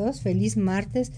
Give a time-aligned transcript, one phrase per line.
[0.00, 0.20] todos.
[0.20, 1.12] Feliz martes.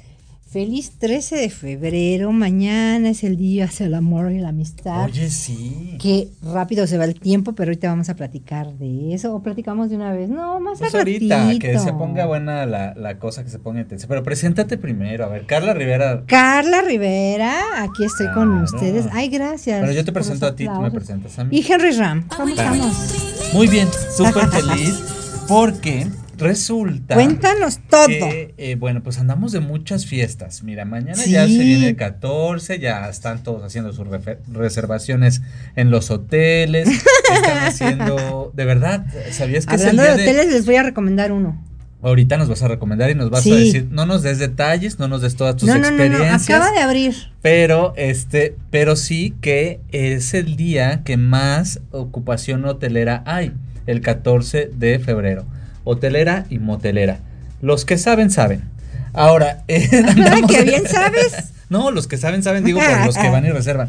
[0.51, 2.31] Feliz 13 de febrero.
[2.31, 5.07] Mañana es el día hacia el amor y la amistad.
[5.07, 5.97] Oye, sí.
[5.99, 9.35] Qué rápido se va el tiempo, pero ahorita vamos a platicar de eso.
[9.35, 10.29] ¿O platicamos de una vez?
[10.29, 11.59] No, más Pues ahorita, ratito.
[11.67, 14.07] que se ponga buena la, la cosa, que se ponga intensa.
[14.09, 15.25] Pero preséntate primero.
[15.25, 16.25] A ver, Carla Rivera.
[16.27, 19.07] Carla Rivera, aquí estoy con ustedes.
[19.13, 19.79] Ay, gracias.
[19.79, 21.57] Bueno, yo te presento a ti, tú me presentas a mí.
[21.57, 22.29] Y Henry Ram.
[22.29, 22.75] ¿Cómo Claro.
[22.75, 23.55] estamos?
[23.55, 25.03] Muy bien, súper feliz
[25.49, 26.09] porque
[26.43, 28.07] resulta Cuéntanos todo.
[28.07, 30.63] que, eh, bueno, pues andamos de muchas fiestas.
[30.63, 34.07] Mira, mañana ya se viene el 14, ya están todos haciendo sus
[34.53, 35.43] reservaciones
[35.77, 36.89] en los hoteles.
[37.35, 40.83] Están haciendo, de verdad, ¿sabías que Hablando es el día de, hoteles, les voy a
[40.83, 41.61] recomendar uno.
[42.03, 43.53] Ahorita nos vas a recomendar y nos vas Sí.
[43.53, 46.03] a decir, no nos des detalles, no nos des todas tus No, no, no, no,
[46.05, 46.51] experiencias.
[46.51, 47.15] acaba de abrir.
[47.41, 53.53] Pero este, pero sí que es el día que más ocupación hotelera hay,
[53.87, 55.45] el 14 de febrero.
[55.85, 57.19] Hotelera y motelera.
[57.61, 58.63] Los que saben, saben.
[59.13, 59.89] Ahora, eh,
[60.49, 61.33] ¡Qué bien sabes!
[61.69, 63.89] No, los que saben, saben, digo, por los que van y reservan.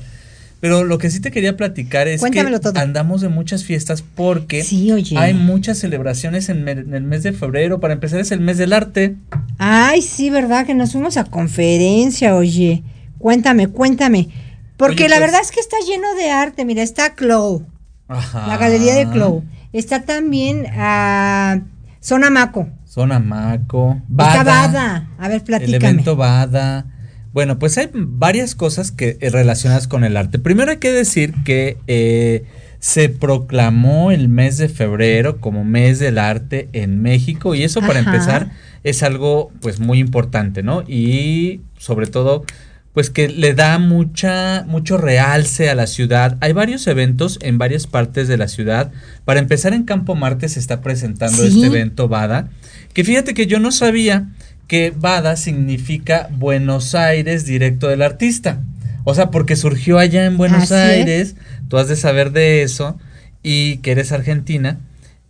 [0.62, 2.80] Pero lo que sí te quería platicar es Cuéntamelo que todo.
[2.80, 5.18] andamos de muchas fiestas porque Sí, oye.
[5.18, 7.82] hay muchas celebraciones en, el mes de febrero.
[7.82, 9.18] Para empezar es el mes del arte.
[9.58, 10.66] Ay, sí, ¿verdad?
[10.66, 12.84] Que nos fuimos a conferencia, oye.
[13.18, 14.30] Cuéntame, cuéntame.
[14.78, 16.64] Porque Oye, la pues- verdad es que está lleno de arte.
[16.64, 17.66] Mira, está Clow,
[18.08, 19.44] la galería de Clow.
[19.74, 21.60] Está también a
[22.04, 22.70] Zona Maco.
[22.86, 24.02] Zona Maco.
[24.10, 24.44] Bada.
[24.44, 25.10] Bada.
[25.18, 25.76] A ver, El platícame.
[25.78, 26.86] evento Bada.
[27.32, 30.38] Bueno, pues hay varias cosas que eh, relacionadas con el arte.
[30.38, 32.44] Primero hay que decir que eh,
[32.80, 38.02] se proclamó el mes de febrero como mes del arte en México y eso para
[38.02, 38.12] Ajá.
[38.12, 38.52] empezar
[38.84, 40.84] es algo pues muy importante, ¿no?
[40.86, 42.44] Y sobre todo
[42.94, 46.38] pues que le da mucha mucho realce a la ciudad.
[46.42, 48.92] Hay varios eventos en varias partes de la ciudad.
[49.26, 51.48] Para empezar en Campo Marte se está presentando Sí.
[51.48, 52.50] este evento Bada,
[52.94, 54.30] que fíjate que yo no sabía
[54.68, 58.62] que Bada significa Buenos Aires directo del artista.
[59.06, 60.80] O sea, porque surgió allá en Buenos Así es.
[60.80, 61.36] Aires,
[61.68, 62.98] tú has de saber de eso
[63.42, 64.80] y que eres argentina.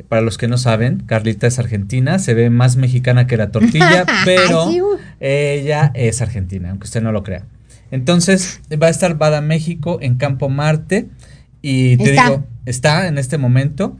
[0.09, 4.06] Para los que no saben, Carlita es argentina, se ve más mexicana que la tortilla,
[4.25, 4.69] pero
[5.19, 7.44] ella es argentina, aunque usted no lo crea.
[7.94, 11.09] Entonces, va a estar Bada México en Campo Marte
[11.62, 12.24] y te Está.
[12.24, 14.00] digo, está en este momento.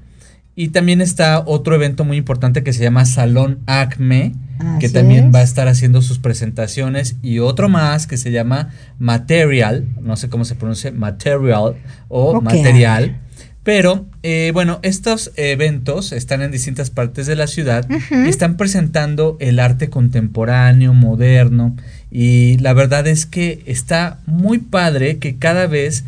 [0.56, 4.34] Y también está otro evento muy importante que se llama Salón Acme,
[4.80, 5.36] que también es.
[5.36, 7.18] va a estar haciendo sus presentaciones.
[7.22, 11.76] Y otro más que se llama Material, no sé cómo se pronuncia, Material
[12.08, 12.42] o.
[12.42, 13.22] Material.
[13.64, 19.38] Pero eh, bueno, estos eventos están en distintas partes de la ciudad y están presentando
[19.40, 21.76] el arte contemporáneo, moderno.
[22.12, 26.04] Y la verdad es que está muy padre que cada vez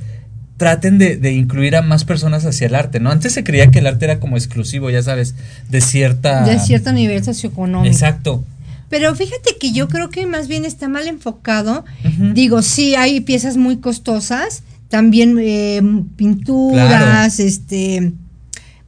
[0.57, 3.09] traten de, de incluir a más personas hacia el arte, ¿no?
[3.11, 5.35] Antes se creía que el arte era como exclusivo, ya sabes,
[5.69, 6.43] de cierta...
[6.43, 7.91] De cierto nivel socioeconómico.
[7.91, 8.43] Exacto.
[8.89, 11.85] Pero fíjate que yo creo que más bien está mal enfocado.
[12.33, 15.81] Digo, sí, hay piezas muy costosas, también eh,
[16.15, 17.47] pinturas, Claro.
[17.49, 18.13] este,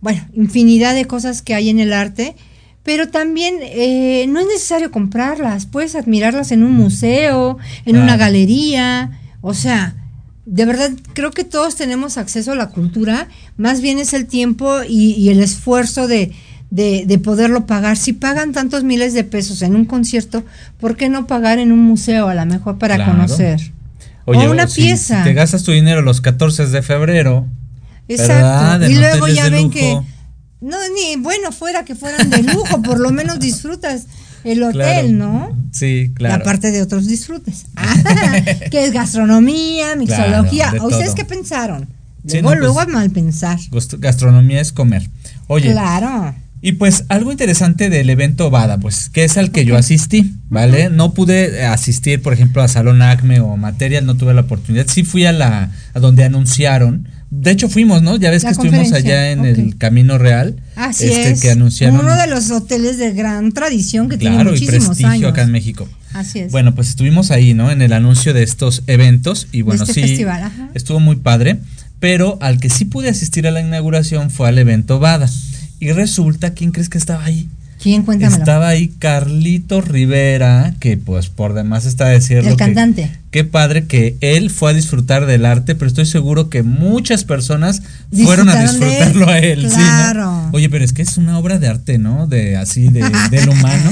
[0.02, 2.36] bueno, infinidad de cosas que hay en el arte,
[2.84, 8.04] pero también eh, no es necesario comprarlas, puedes admirarlas en un museo, en Claro.
[8.04, 9.96] una galería, o sea,
[10.46, 13.28] de verdad creo que todos tenemos acceso a la cultura,
[13.58, 16.32] más bien es el tiempo y, y el esfuerzo de,
[16.70, 17.98] de, de poderlo pagar.
[17.98, 20.46] Si pagan tantos miles de pesos en un concierto,
[20.80, 23.12] ¿por qué no pagar en un museo a lo mejor para Claro.
[23.14, 23.74] conocer?
[24.36, 25.24] O una si- pieza.
[25.24, 27.48] te gastas tu dinero los 14 de febrero.
[28.08, 28.34] Exacto.
[28.34, 28.90] ¿Verdad?
[28.90, 29.74] Y luego ya ven lujo.
[29.74, 30.00] que
[30.62, 34.08] no ni bueno fuera que fueran de lujo, por lo menos disfrutas
[34.44, 35.08] el hotel, Claro.
[35.10, 35.58] ¿no?
[35.72, 36.36] Sí, claro.
[36.44, 37.66] Aparte de otros disfrutes.
[38.72, 40.72] que es gastronomía, mixología.
[40.72, 41.16] de ¿A ¿Ustedes todo.
[41.16, 41.88] qué pensaron?
[42.26, 43.58] Sí, Luego, no, luego pues- a mal pensar.
[44.00, 45.10] Gastronomía es comer.
[45.48, 46.36] Oye, Claro.
[46.68, 50.90] Y pues algo interesante del evento Bada, pues que es al que yo asistí, ¿vale?
[50.90, 54.86] No pude asistir, por ejemplo, a Salón Acme o Material, no tuve la oportunidad.
[54.90, 57.08] Sí fui a la a donde anunciaron.
[57.30, 58.18] De hecho fuimos, ¿no?
[58.18, 60.62] Ya ves La que estuvimos allá en el Camino Real.
[60.76, 61.42] Así este, es.
[61.42, 65.10] que anunciaron Uno de los hoteles de gran tradición que tiene claro y muchísimos prestigio
[65.10, 65.32] años.
[65.32, 65.88] acá en México.
[66.12, 66.52] Así es.
[66.52, 67.72] Bueno, pues estuvimos ahí, ¿no?
[67.72, 70.70] En el anuncio de estos eventos y bueno, este sí, festival, ajá.
[70.74, 71.62] estuvo muy padre,
[72.02, 75.30] pero al que sí pude asistir a la inauguración fue al evento Bada.
[75.80, 77.48] Y resulta, ¿quién crees que estaba ahí?
[77.82, 78.40] ¿Quién cuéntamelo?
[78.40, 82.50] Estaba ahí Carlito Rivera, que pues por demás está decirlo.
[82.50, 83.12] El que- cantante.
[83.30, 87.84] Qué padre que él fue a disfrutar del arte, pero estoy seguro que muchas personas
[88.12, 89.62] fueron a disfrutarlo a él.
[89.62, 89.74] ¿sí, no?
[89.76, 90.50] Claro.
[90.54, 92.26] Oye, pero es que es una obra de arte, ¿no?
[92.26, 93.92] De así, de, del humano.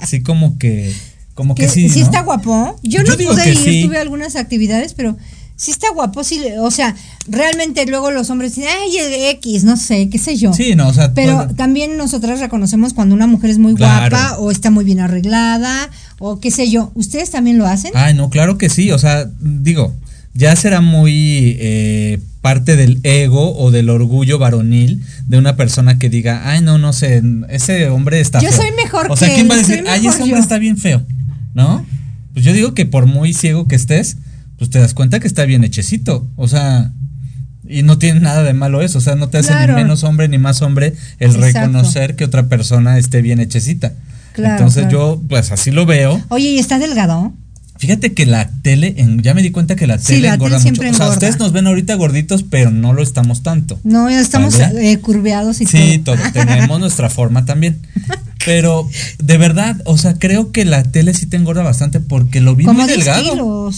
[0.00, 0.92] Así como que,
[1.34, 1.88] como que, Que sí.
[1.88, 2.06] sí ¿no?
[2.06, 2.80] está guapo.
[2.82, 3.84] Yo, Yo no digo pude ir, sí.
[3.86, 5.16] tuve algunas actividades, pero
[5.60, 6.96] sí está guapo, sí, o sea,
[7.28, 8.96] realmente luego los hombres dicen, ay,
[9.32, 10.54] X, no sé, qué sé yo.
[10.54, 14.50] Sí, no, o sea, Pero también nosotras reconocemos cuando una mujer es muy guapa o
[14.50, 16.92] está muy bien arreglada o qué sé yo.
[16.94, 17.92] ¿Ustedes también lo hacen?
[17.94, 19.94] Ay, no, claro que sí, o sea, digo,
[20.32, 26.08] ya será muy eh, parte del ego o del orgullo varonil de una persona que
[26.08, 29.56] diga, ay, no, no sé, ese hombre está yo soy mejor O sea, ¿quién va
[29.56, 31.02] a decir, ay, ese hombre está bien feo?
[31.52, 31.84] ¿No?
[32.32, 34.16] Pues yo digo que por muy ciego que estés,
[34.60, 36.28] pues te das cuenta que está bien hechecito.
[36.36, 36.92] O sea,
[37.66, 38.98] y no tiene nada de malo eso.
[38.98, 42.46] O sea, no te hace ni menos hombre ni más hombre el reconocer que otra
[42.46, 43.94] persona esté bien hechecita.
[44.36, 46.22] Entonces yo, pues así lo veo.
[46.28, 47.32] Oye, ¿y está delgado?
[47.78, 50.82] Fíjate que la tele, ya me di cuenta que la tele engorda mucho.
[50.82, 53.80] O sea, ustedes nos ven ahorita gorditos, pero no lo estamos tanto.
[53.82, 56.18] No, estamos eh, curveados y sí, todo.
[56.18, 57.80] Sí, tenemos nuestra forma también.
[58.44, 58.86] Pero
[59.22, 62.66] de verdad, o sea, creo que la tele sí te engorda bastante porque lo vi
[62.66, 63.72] muy delgado.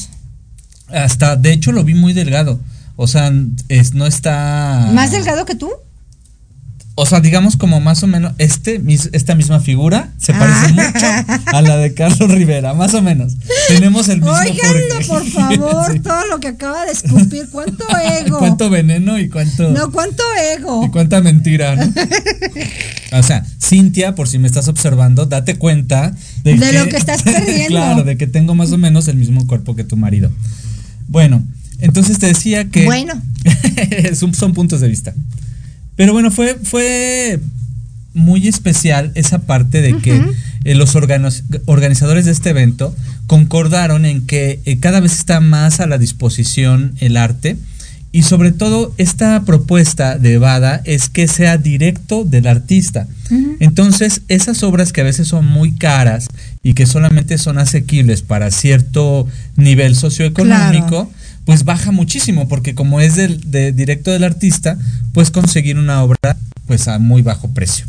[0.92, 2.60] Hasta, de hecho, lo vi muy delgado.
[2.96, 3.32] O sea,
[3.68, 4.90] es, no está.
[4.92, 5.70] ¿Más delgado que tú?
[6.94, 8.80] O sea, digamos como más o menos este,
[9.12, 11.24] esta misma figura se parece ah.
[11.32, 13.34] mucho a la de Carlos Rivera, más o menos.
[13.68, 14.34] Tenemos el mismo.
[14.34, 17.84] Oiganlo, por favor, todo lo que acaba de escupir, cuánto
[18.20, 18.38] ego.
[18.38, 19.70] cuánto veneno y cuánto.
[19.70, 20.22] No, cuánto
[20.54, 20.84] ego.
[20.84, 21.90] Y cuánta mentira, ¿no?
[23.18, 26.14] o sea, Cintia, por si me estás observando, date cuenta
[26.44, 27.68] de, de lo que estás perdiendo.
[27.68, 30.30] claro, de que tengo más o menos el mismo cuerpo que tu marido.
[31.08, 31.42] Bueno,
[31.78, 32.84] entonces te decía que.
[32.84, 33.14] Bueno.
[34.32, 35.14] son puntos de vista.
[35.96, 37.40] Pero bueno, fue, fue
[38.14, 40.22] muy especial esa parte de que
[40.64, 42.94] eh, los organizadores de este evento
[43.26, 47.56] concordaron en que eh, cada vez está más a la disposición el arte
[48.12, 53.08] y sobre todo esta propuesta de Bada es que sea directo del artista.
[53.60, 56.28] Entonces, esas obras que a veces son muy caras
[56.62, 59.26] y que solamente son asequibles para cierto
[59.56, 61.10] nivel socioeconómico,
[61.46, 64.76] pues baja muchísimo, porque como es del, de directo del artista,
[65.14, 67.86] puedes conseguir una obra pues a muy bajo precio.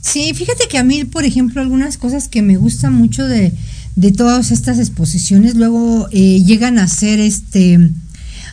[0.00, 3.52] Sí, fíjate que a mí, por ejemplo, algunas cosas que me gustan mucho de,
[3.96, 7.90] de todas estas exposiciones, luego eh, llegan a ser este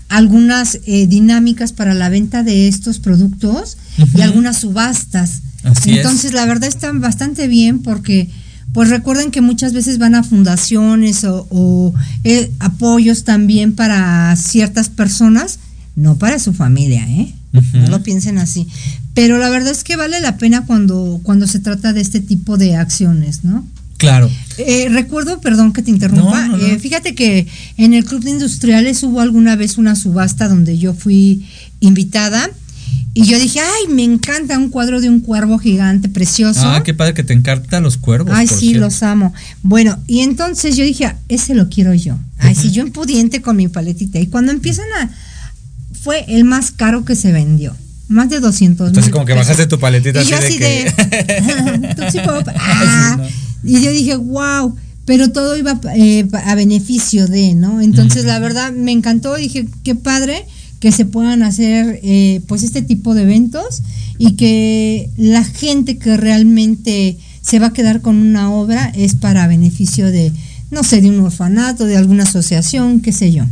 [0.10, 3.78] algunas eh, dinámicas para la venta de estos productos
[4.16, 5.42] y algunas subastas.
[5.86, 8.30] Entonces, la verdad están bastante bien porque
[8.74, 11.94] pues recuerden que muchas veces van a fundaciones o,
[12.24, 15.60] eh, apoyos también para ciertas personas,
[15.96, 17.34] no para su familia, ¿eh?
[17.52, 18.68] No lo piensen así.
[19.14, 22.58] Pero la verdad es que vale la pena cuando, cuando se trata de este tipo
[22.58, 23.64] de acciones, ¿no?
[24.04, 24.30] Claro.
[24.58, 29.22] Eh, recuerdo, perdón que te interrumpa, eh, fíjate que en el Club de Industriales hubo
[29.22, 31.48] alguna vez una subasta donde yo fui
[31.80, 32.50] invitada
[33.14, 36.62] y yo dije, ay, me encanta un cuadro de un cuervo gigante precioso.
[36.66, 38.34] Ah, qué padre que te encantan los cuervos.
[38.36, 39.34] Ay, sí, los amo.
[39.62, 42.18] Bueno, y entonces yo dije, ese lo quiero yo.
[42.40, 44.20] Ay, sí, yo pudiente con mi paletita.
[44.20, 45.10] Y cuando empiezan a...
[46.02, 47.74] Fue el más caro que se vendió.
[48.14, 50.94] Más de 200 Entonces como que bajaste tu paletita y así, de,
[52.58, 53.18] ah,
[53.64, 57.82] y yo dije, wow pero todo iba eh, a beneficio de, ¿no?
[57.82, 60.46] Entonces, la verdad, me encantó, dije, qué padre,
[60.80, 63.82] que se puedan hacer eh, pues este tipo de eventos
[64.18, 69.48] y que la gente que realmente se va a quedar con una obra es para
[69.48, 70.32] beneficio de,
[70.72, 73.46] no sé, de un orfanato, de alguna asociación, qué sé yo.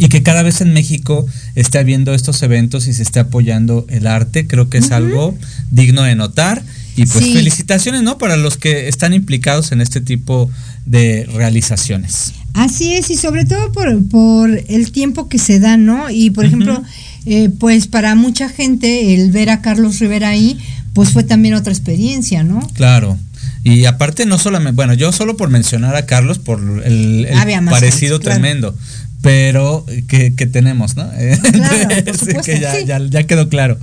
[0.00, 4.06] Y que cada vez en México esté habiendo estos eventos y se esté apoyando el
[4.06, 5.36] arte, creo que es algo
[5.70, 6.62] digno de notar.
[6.96, 8.18] Y pues felicitaciones, ¿no?
[8.18, 10.50] Para los que están implicados en este tipo
[10.86, 12.32] de realizaciones.
[12.54, 16.10] Así es, y sobre todo por, por el tiempo que se da, ¿no?
[16.10, 16.82] Y por ejemplo,
[17.26, 20.58] eh, pues para mucha gente el ver a Carlos Rivera ahí,
[20.94, 22.66] pues fue también otra experiencia, ¿no?
[22.74, 23.18] Claro.
[23.62, 27.28] Y aparte no solamente, bueno, yo solo por mencionar a Carlos por el,
[27.68, 28.74] parecido tremendo,
[29.22, 31.08] pero que, tenemos, ¿no?
[31.52, 33.78] Claro, que ya, ya, ya, quedó claro.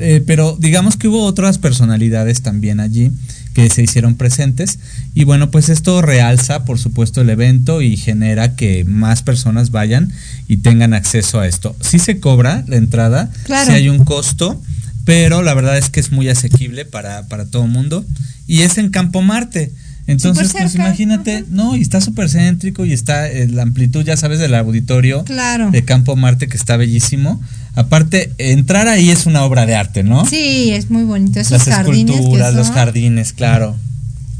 [0.00, 3.10] Eh, pero digamos que hubo otras personalidades también allí
[3.54, 4.78] que se hicieron presentes.
[5.14, 10.12] Y bueno, pues esto realza, por supuesto, el evento y genera que más personas vayan
[10.48, 11.74] y tengan acceso a esto.
[11.80, 14.60] Si se cobra la entrada, si hay un costo,
[15.04, 18.04] pero la verdad es que es muy asequible para, para todo el mundo.
[18.46, 19.72] Y es en Campo Marte.
[20.06, 24.38] Entonces, pues imagínate, no, y está súper céntrico y está eh, la amplitud, ya sabes,
[24.38, 27.40] del auditorio de Campo Marte que está bellísimo.
[27.74, 30.26] Aparte, entrar ahí es una obra de arte, ¿no?
[30.26, 31.40] Sí, es muy bonito.
[31.40, 33.76] Esos Las esculturas, los jardines, claro.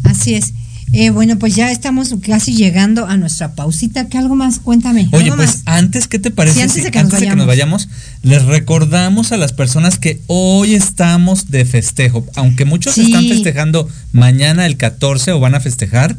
[0.05, 0.53] Así es.
[0.97, 4.09] Eh, bueno, pues ya estamos casi llegando a nuestra pausita.
[4.09, 4.61] ¿Qué algo más?
[4.61, 5.09] Cuéntame.
[5.11, 6.63] Oye, pues antes, ¿qué te parece?
[6.63, 7.89] antes, de que, antes de que nos vayamos,
[8.23, 12.25] les recordamos a las personas que hoy estamos de festejo.
[12.37, 16.17] Aunque muchos están festejando mañana el 14 o van a festejar,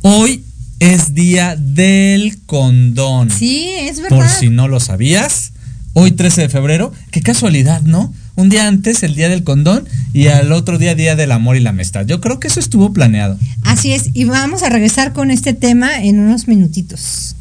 [0.00, 0.42] hoy
[0.80, 3.30] es día del condón.
[3.30, 4.16] Sí, es verdad.
[4.16, 5.52] Por si no lo sabías,
[5.92, 8.14] hoy 13 de febrero, qué casualidad, ¿no?
[8.36, 11.60] Un día antes el día del condón y al otro día día del amor y
[11.60, 12.06] la amistad.
[12.06, 13.38] Yo creo que eso estuvo planeado.
[13.62, 17.34] Así es, y vamos a regresar con este tema en unos minutitos.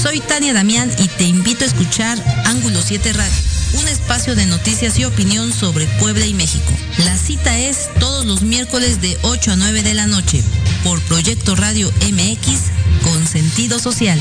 [0.00, 3.32] Soy Tania Damián y te invito a escuchar Ángulo 7 Radio,
[3.80, 6.72] un espacio de noticias y opinión sobre Puebla y México.
[7.04, 10.40] La cita es todos los miércoles de 8 a 9 de la noche
[10.84, 14.18] por Proyecto Radio MX con sentido social.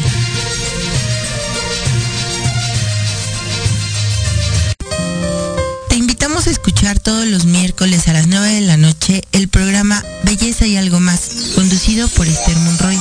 [6.50, 11.00] Escuchar todos los miércoles a las 9 de la noche el programa Belleza y algo
[11.00, 11.22] más,
[11.56, 13.00] conducido por Esther Monroy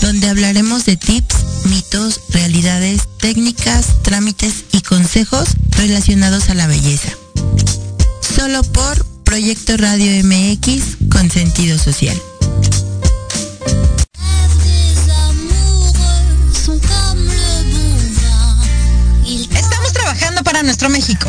[0.00, 7.10] donde hablaremos de tips, mitos, realidades, técnicas, trámites y consejos relacionados a la belleza.
[8.20, 12.16] Solo por Proyecto Radio MX con sentido social.
[19.24, 21.28] Estamos trabajando para nuestro México.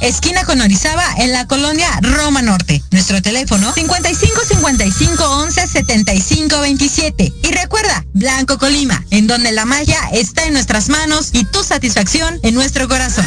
[0.00, 2.82] esquina con Orizaba, en la colonia Roma Norte.
[2.90, 7.32] Nuestro teléfono 55 55 11 75 27.
[7.42, 12.38] Y recuerda, Blanco Colima, en donde la magia está en nuestras manos y tu satisfacción
[12.42, 13.26] en nuestro corazón.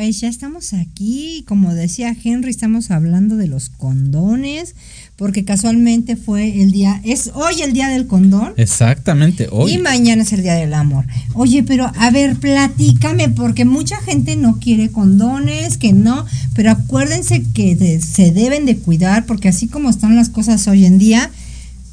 [0.00, 4.74] Pues ya estamos aquí, como decía Henry, estamos hablando de los condones,
[5.16, 8.54] porque casualmente fue el día, es hoy el día del condón.
[8.56, 9.74] Exactamente, hoy.
[9.74, 11.04] Y mañana es el día del amor.
[11.34, 17.42] Oye, pero a ver, platícame, porque mucha gente no quiere condones, que no, pero acuérdense
[17.52, 21.30] que de- se deben de cuidar, porque así como están las cosas hoy en día,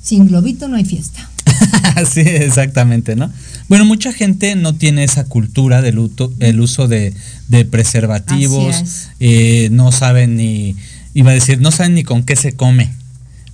[0.02, 1.30] sin globito no hay fiesta.
[2.10, 3.32] sí, exactamente, ¿no?
[3.70, 7.14] Bueno, mucha gente no tiene esa cultura del uto- el uso de,
[7.50, 10.76] de preservativos, eh, no saben ni,
[11.14, 12.94] iba a decir, no saben ni con qué se come,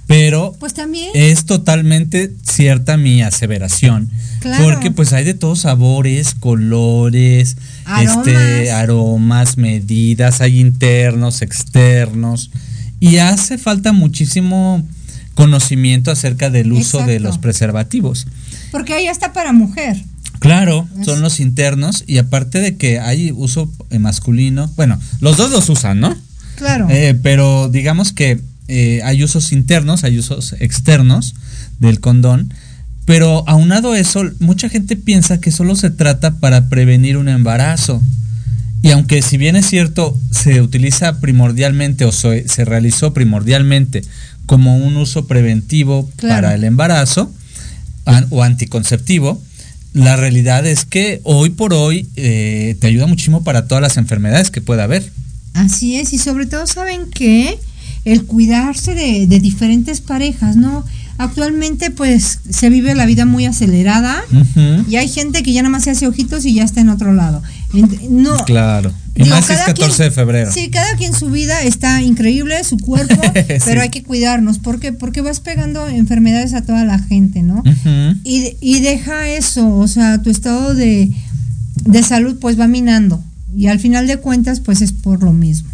[0.05, 1.09] pero Pues también.
[1.15, 4.63] es totalmente cierta mi aseveración, Claro.
[4.63, 8.27] porque pues hay de todos sabores, colores, Aromas.
[8.27, 12.51] este, aromas, medidas, hay internos, externos,
[12.99, 14.85] y hace falta muchísimo
[15.33, 18.27] conocimiento acerca del uso de los preservativos.
[18.73, 20.03] Porque ahí está para mujer.
[20.39, 25.69] Claro, son los internos y aparte de que hay uso masculino, bueno, los dos los
[25.69, 26.17] usan, ¿no?
[26.55, 26.87] Claro.
[26.89, 31.35] Eh, pero digamos que eh, hay usos internos, hay usos externos
[31.79, 32.51] del condón,
[33.05, 38.01] pero aunado eso, mucha gente piensa que solo se trata para prevenir un embarazo.
[38.81, 44.01] Y aunque si bien es cierto, se utiliza primordialmente o se, se realizó primordialmente
[44.45, 46.41] como un uso preventivo Claro.
[46.41, 47.31] para el embarazo
[48.29, 49.41] o anticonceptivo,
[49.93, 54.49] la realidad es que hoy por hoy eh, te ayuda muchísimo para todas las enfermedades
[54.49, 55.11] que pueda haber.
[55.53, 57.59] Así es, y sobre todo saben que
[58.05, 60.83] el cuidarse de, de diferentes parejas, ¿no?
[61.17, 64.23] Actualmente pues se vive la vida muy acelerada
[64.89, 67.13] y hay gente que ya nada más se hace ojitos y ya está en otro
[67.13, 67.43] lado.
[68.09, 68.91] No, Claro.
[69.15, 70.51] Y más si es cada 14 quien- de febrero.
[70.51, 73.53] Sí, cada quien su vida está increíble, su cuerpo, Sí.
[73.65, 74.57] pero hay que cuidarnos.
[74.59, 74.91] ¿Por qué?
[74.93, 77.61] Porque vas pegando enfermedades a toda la gente, ¿no?
[78.23, 81.11] Y, y deja eso, o sea, tu estado de,
[81.85, 83.23] de salud pues va minando.
[83.55, 85.69] Y al final de cuentas pues es por lo mismo.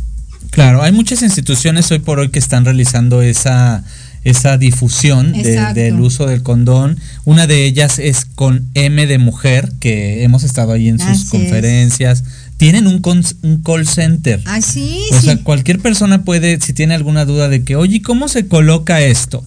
[0.51, 3.83] Claro, hay muchas instituciones hoy por hoy que están realizando esa
[4.25, 6.99] esa difusión de- del uso del condón.
[7.23, 12.23] Una de ellas es con M de mujer, que hemos estado ahí en sus es.
[12.59, 13.01] Tienen un,
[13.41, 14.41] un call center.
[14.45, 15.25] Ah, sí, O sí.
[15.27, 19.43] sea, cualquier persona puede, si tiene alguna duda de que, oye, ¿cómo se coloca esto?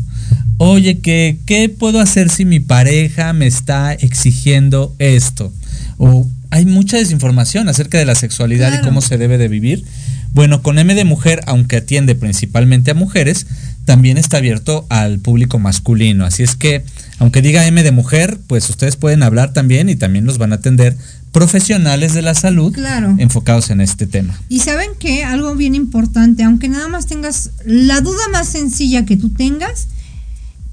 [0.56, 5.52] Oye, ¿qué, ¿qué puedo hacer si mi pareja me está exigiendo esto?
[5.98, 8.82] O hay mucha desinformación acerca de la sexualidad Claro.
[8.82, 9.84] y cómo se debe de vivir.
[10.32, 13.46] Bueno, con M de mujer, aunque atiende principalmente a mujeres,
[13.84, 16.24] también está abierto al público masculino.
[16.24, 16.84] Así es que,
[17.18, 20.56] aunque diga M de mujer, pues ustedes pueden hablar también y también los van a
[20.56, 20.96] atender
[21.32, 23.14] profesionales de la salud Claro.
[23.18, 24.38] enfocados en este tema.
[24.48, 29.16] Y saben que algo bien importante, aunque nada más tengas la duda más sencilla que
[29.16, 29.88] tú tengas,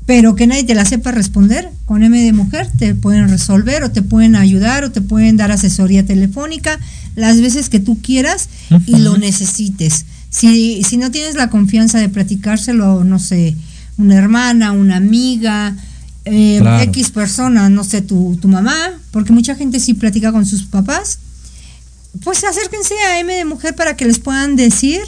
[0.06, 3.91] pero que nadie te la sepa responder, con M de mujer te pueden resolver o
[3.91, 6.80] te pueden ayudar o te pueden dar asesoría telefónica
[7.15, 8.50] las veces que tú quieras
[8.86, 10.06] y lo necesites.
[10.29, 13.55] Si, si no tienes la confianza de platicárselo, no sé,
[13.97, 15.75] una hermana, una amiga,
[16.25, 16.83] eh, Claro.
[16.83, 18.75] X persona, no sé, tu, tu mamá,
[19.11, 21.19] porque mucha gente sí platica con sus papás,
[22.23, 24.99] pues acérquense a M de Mujer para que les puedan decir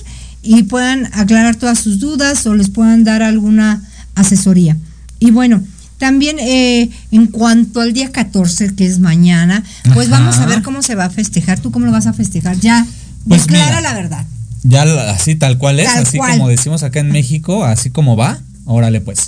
[0.43, 3.83] y puedan aclarar todas sus dudas o les puedan dar alguna
[4.15, 4.75] asesoría.
[5.19, 5.61] Y bueno,
[5.99, 10.19] también eh, en cuanto al día 14, que es mañana, pues Ajá.
[10.19, 11.59] vamos a ver cómo se va a festejar.
[11.59, 12.57] ¿Tú cómo lo vas a festejar?
[12.59, 12.87] Ya,
[13.27, 13.81] Pues declara mira.
[13.81, 14.25] la verdad.
[14.63, 16.33] Ya así tal cual es, Tal así cual.
[16.33, 19.27] como decimos acá en México, así como va, órale pues.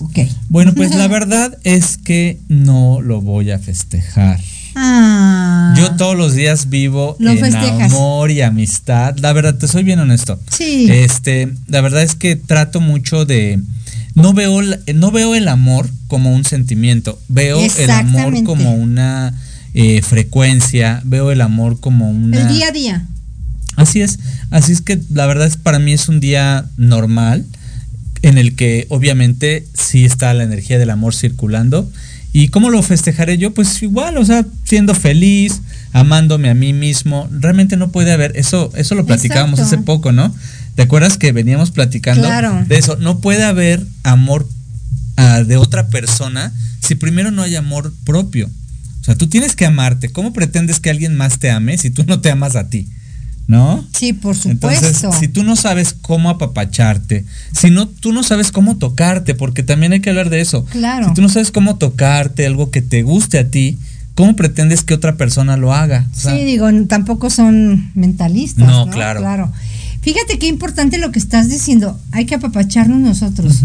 [0.50, 4.40] Bueno, pues la verdad es que no lo voy a festejar.
[4.76, 5.74] Ah.
[5.78, 7.92] Yo todos los días vivo en festejas.
[7.94, 9.18] amor y amistad.
[9.20, 10.40] La verdad, te soy bien honesto.
[10.52, 10.88] Sí.
[10.90, 13.60] Este, la verdad es que trato mucho de
[14.16, 14.62] no veo
[14.94, 19.34] no veo el amor como un sentimiento, veo el amor como una
[19.74, 23.08] eh, frecuencia, veo el amor como una El día a día.
[23.76, 24.20] Así es,
[24.52, 27.46] así es que la verdad es para mí es un día normal
[28.22, 31.90] en el que obviamente sí está la energía del amor circulando.
[32.32, 33.54] ¿Y cómo lo festejaré yo?
[33.54, 37.30] Pues igual, o sea, siendo feliz, amándome a mí mismo.
[37.32, 39.76] Realmente no puede haber, eso, eso lo platicábamos Exacto.
[39.76, 40.34] hace poco, ¿no?
[40.76, 42.66] ¿Te acuerdas que veníamos platicando Claro.
[42.68, 42.96] de eso?
[42.96, 44.48] No puede haber amor
[45.18, 48.50] ah, de otra persona si primero no hay amor propio.
[49.02, 50.10] O sea, tú tienes que amarte.
[50.10, 52.88] ¿Cómo pretendes que alguien más te ame si tú no te amas a ti?
[53.54, 53.86] ¿No?
[53.94, 54.88] Sí, por supuesto.
[54.88, 59.62] Entonces, si tú no sabes cómo apapacharte, si no, tú no sabes cómo tocarte, porque
[59.62, 60.66] también hay que hablar de eso.
[60.66, 61.10] Claro.
[61.10, 63.78] Si tú no sabes cómo tocarte, algo que te guste a ti,
[64.16, 66.08] ¿cómo pretendes que otra persona lo haga?
[66.12, 68.66] O sea, sí, digo, tampoco son mentalistas.
[68.66, 69.20] No, No, claro.
[69.20, 69.52] Claro.
[70.02, 71.98] Fíjate qué importante lo que estás diciendo.
[72.12, 73.62] Hay que apapacharnos nosotros.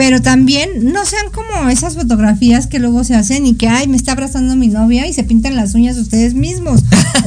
[0.00, 3.98] Pero también no sean como esas fotografías que luego se hacen y que, ay, me
[3.98, 6.82] está abrazando mi novia y se pintan las uñas ustedes mismos.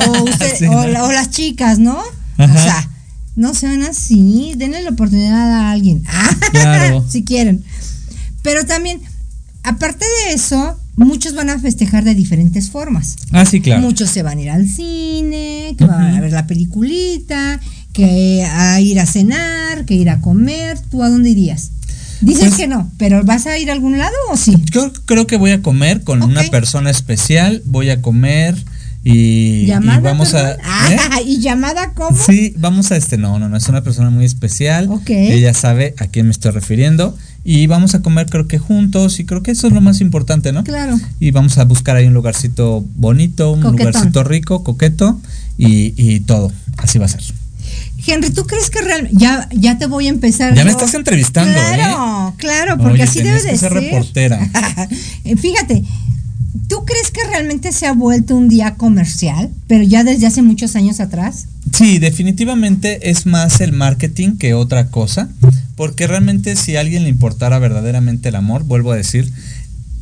[0.07, 0.88] O, usted- Sí, o, ¿no?
[0.88, 1.99] la- o las chicas, ¿no?
[2.38, 2.51] Ajá.
[2.51, 2.89] O sea,
[3.36, 4.53] no sean así.
[4.57, 6.01] Denle la oportunidad a alguien.
[6.51, 7.05] Claro.
[7.07, 7.63] si quieren.
[8.41, 9.01] Pero también,
[9.62, 13.17] aparte de eso, muchos van a festejar de diferentes formas.
[13.31, 13.83] Ah, sí, claro.
[13.83, 17.59] Muchos se van a ir al cine, que van a ver la peliculita,
[17.93, 20.79] que a ir a cenar, que ir a comer.
[20.89, 21.69] ¿Tú a dónde irías?
[22.23, 24.55] Dices Pues- que no, pero ¿vas a ir a algún lado o sí?
[24.71, 28.55] Yo creo que voy a comer con una persona especial, voy a comer
[29.03, 29.12] y,
[29.63, 29.99] y ¿Llamada?
[29.99, 30.57] vamos perdón?
[30.63, 30.93] a...
[30.93, 30.97] ¿eh?
[31.12, 32.17] Ah, ¿Y llamada cómo?
[32.17, 34.88] Sí, vamos a este, no, no, no, es una persona muy especial.
[34.89, 35.09] Ok.
[35.09, 37.15] Ella sabe a quién me estoy refiriendo.
[37.45, 40.53] Y vamos a comer creo que juntos y creo que eso es lo más importante,
[40.53, 40.63] ¿no?
[40.63, 40.97] Claro.
[41.19, 43.88] Y vamos a buscar ahí un lugarcito bonito, un Coquetón.
[43.88, 45.19] lugarcito rico, coqueto
[45.57, 46.53] y, y todo.
[46.77, 47.21] Así va a ser.
[48.05, 50.53] Henry, ¿tú crees que realmente ya, ya te voy a empezar?
[50.55, 52.33] Ya me estás entrevistando, Claro, ¿eh?
[52.37, 53.73] claro, porque Oye, así debe de ser.
[53.73, 54.39] reportera.
[55.25, 55.83] Eh, Fíjate,
[56.67, 60.75] ¿tú crees que realmente se ha vuelto un día comercial, pero ya desde hace muchos
[60.75, 61.47] años atrás?
[61.73, 65.29] Sí, definitivamente es más el marketing que otra cosa,
[65.75, 69.31] porque realmente si a alguien le importara verdaderamente el amor, vuelvo a decir,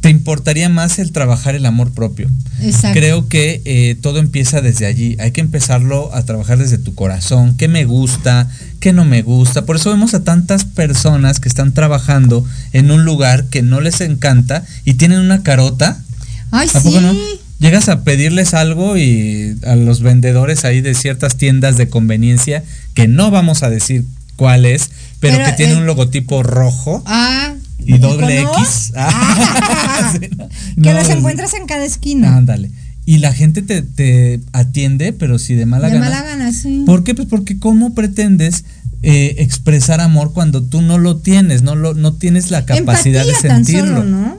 [0.02, 2.28] te importaría más el trabajar el amor propio.
[2.62, 3.00] Exacto.
[3.00, 5.16] Creo que eh, todo empieza desde allí.
[5.20, 7.56] Hay que empezarlo a trabajar desde tu corazón.
[7.56, 8.50] ¿Qué me gusta?
[8.80, 9.66] ¿Qué no me gusta?
[9.66, 14.02] Por eso vemos a tantas personas que están trabajando en un lugar que no les
[14.02, 16.02] encanta y tienen una carota.
[16.50, 17.06] Ay, ¿A poco sí.
[17.06, 17.16] no?
[17.60, 22.64] Llegas a pedirles algo y a los vendedores ahí de ciertas tiendas de conveniencia,
[22.96, 24.04] que no vamos a decir
[24.36, 27.54] cuál es, pero, Pero, que tiene eh, un logotipo rojo Ah.
[27.86, 28.42] Y doble.
[28.42, 28.94] X.
[28.96, 30.50] Ah, Sí, ¿no?
[30.84, 32.36] que los encuentras en cada esquina.
[32.38, 32.72] Ándale.
[33.06, 36.06] Y la gente te, te atiende, pero sí de mala de gana.
[36.10, 36.84] mala gana, sí.
[36.86, 37.16] ¿Por qué?
[37.16, 38.64] Pues porque cómo pretendes
[39.02, 43.42] eh, expresar amor cuando tú no lo tienes, no lo, no tienes la capacidad Empatía
[43.42, 43.98] de tan sentirlo.
[43.98, 44.38] solo, ¿no?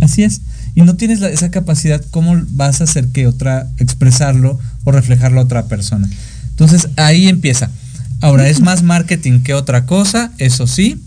[0.00, 0.40] Así es.
[0.74, 5.40] Y no tienes la- esa capacidad, ¿cómo vas a hacer que otra, expresarlo o reflejarlo
[5.40, 6.08] a otra persona?
[6.50, 7.70] Entonces ahí empieza.
[8.20, 11.00] Ahora, es más marketing que otra cosa, eso sí.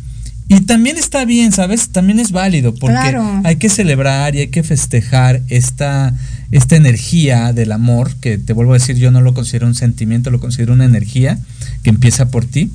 [0.51, 1.89] Y también está bien, ¿sabes?
[1.89, 3.41] También es válido porque Claro.
[3.45, 6.13] hay que celebrar y hay que festejar esta,
[6.51, 10.29] esta energía del amor, que te vuelvo a decir, yo no lo considero un sentimiento,
[10.29, 11.39] lo considero una energía
[11.83, 12.69] que empieza por ti.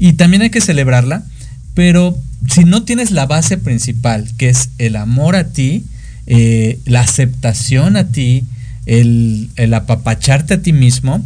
[0.00, 1.22] Y también hay que celebrarla,
[1.74, 5.84] pero si no tienes la base principal, que es el amor a ti,
[6.26, 8.44] eh, la aceptación a ti,
[8.86, 11.24] el, el apapacharte a ti mismo,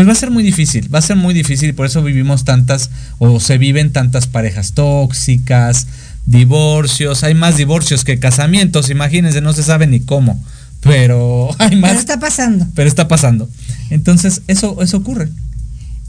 [0.00, 2.44] pues va a ser muy difícil, va a ser muy difícil y por eso vivimos
[2.44, 5.88] tantas o se viven tantas parejas tóxicas,
[6.24, 10.42] divorcios, hay más divorcios que casamientos, imagínense, no se sabe ni cómo,
[10.80, 12.66] pero hay más, Pero está pasando.
[12.74, 13.50] pero está pasando.
[13.90, 15.28] Entonces, eso, eso ocurre.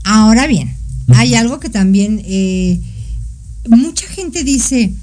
[0.06, 0.74] Ahora bien,
[1.14, 2.80] hay algo que también eh,
[3.68, 4.94] mucha gente dice,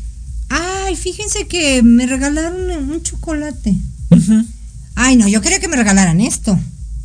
[0.48, 3.74] ay, fíjense que me regalaron un chocolate.
[4.94, 6.58] Ay, no, yo quería que me regalaran esto.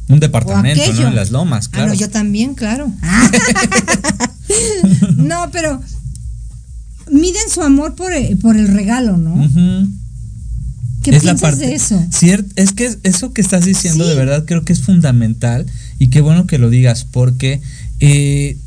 [0.09, 0.93] Un departamento.
[0.93, 1.07] ¿no?
[1.07, 1.87] En las lomas, Ah, claro.
[1.89, 2.91] no, yo también, claro.
[5.17, 5.81] no, pero
[7.11, 9.35] miden su amor por, el- por el regalo, ¿no?
[11.03, 12.01] ¿Qué es la piensas parte, de eso?
[12.55, 14.09] es que es- eso que estás diciendo Sí.
[14.09, 15.65] de verdad creo que es fundamental
[15.99, 17.61] y qué bueno que lo digas porque
[17.99, 18.57] eh,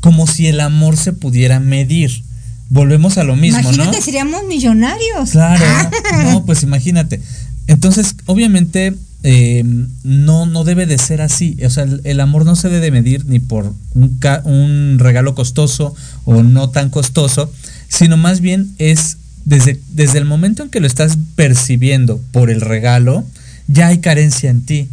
[0.00, 2.22] como si el amor se pudiera medir.
[2.70, 4.04] Volvemos a lo mismo, Imagínate, ¿no?
[4.04, 5.30] seríamos millonarios.
[5.30, 5.64] Claro,
[6.24, 7.20] no, pues imagínate.
[7.66, 8.94] Entonces, obviamente,
[9.26, 9.64] eh,
[10.04, 11.56] no, no debe de ser así.
[11.64, 14.96] O sea, el, el amor no se debe de medir ni por un, ca- un
[15.00, 17.50] regalo costoso o no tan costoso,
[17.88, 22.60] sino más bien es desde, desde el momento en que lo estás percibiendo por el
[22.60, 23.24] regalo,
[23.66, 24.88] ya hay carencia en ti.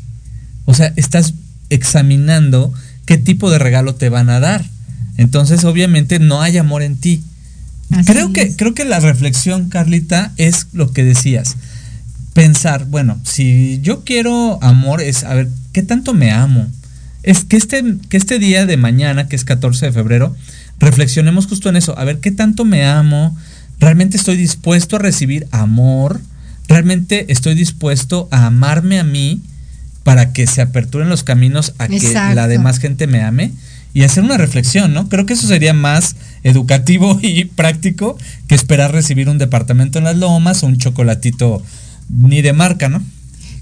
[0.66, 1.34] O sea, estás
[1.70, 2.72] examinando
[3.06, 4.64] qué tipo de regalo te van a dar.
[5.18, 7.22] Entonces, obviamente, no hay amor en ti.
[7.92, 11.58] Así creo que creo que la reflexión, Carlita, es lo que decías.
[12.34, 16.68] Pensar, bueno, si yo quiero amor es a ver, ¿qué tanto me amo?
[17.24, 20.36] Es que este que este día de mañana, que es 14 de febrero,
[20.80, 23.38] reflexionemos justo en eso, a ver qué tanto me amo,
[23.80, 26.22] realmente estoy dispuesto a recibir amor,
[26.68, 29.42] realmente estoy dispuesto a amarme a mí
[30.04, 32.36] para que se aperturen los caminos a que Exacto.
[32.36, 33.52] la demás gente me ame
[33.94, 35.10] y hacer una reflexión, ¿no?
[35.10, 38.18] Creo que eso sería más educativo y práctico
[38.48, 41.62] que esperar recibir un departamento en las lomas o un chocolatito
[42.10, 43.02] ni de marca, ¿no?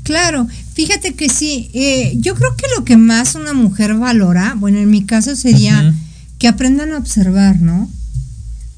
[0.03, 4.79] Claro, fíjate que sí, eh, yo creo que lo que más una mujer valora, bueno,
[4.79, 5.93] en mi caso sería
[6.39, 7.89] que aprendan a observar, ¿no?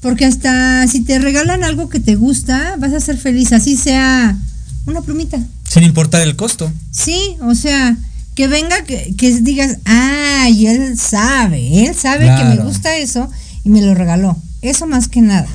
[0.00, 4.36] Porque hasta si te regalan algo que te gusta, vas a ser feliz, así sea
[4.84, 5.38] una plumita.
[5.66, 6.70] Sin importar el costo.
[6.90, 7.96] Sí, o sea,
[8.34, 13.30] que venga, que, que digas, ay, él sabe, él sabe que me gusta eso
[13.64, 14.36] y me lo regaló.
[14.60, 15.48] Eso más que nada.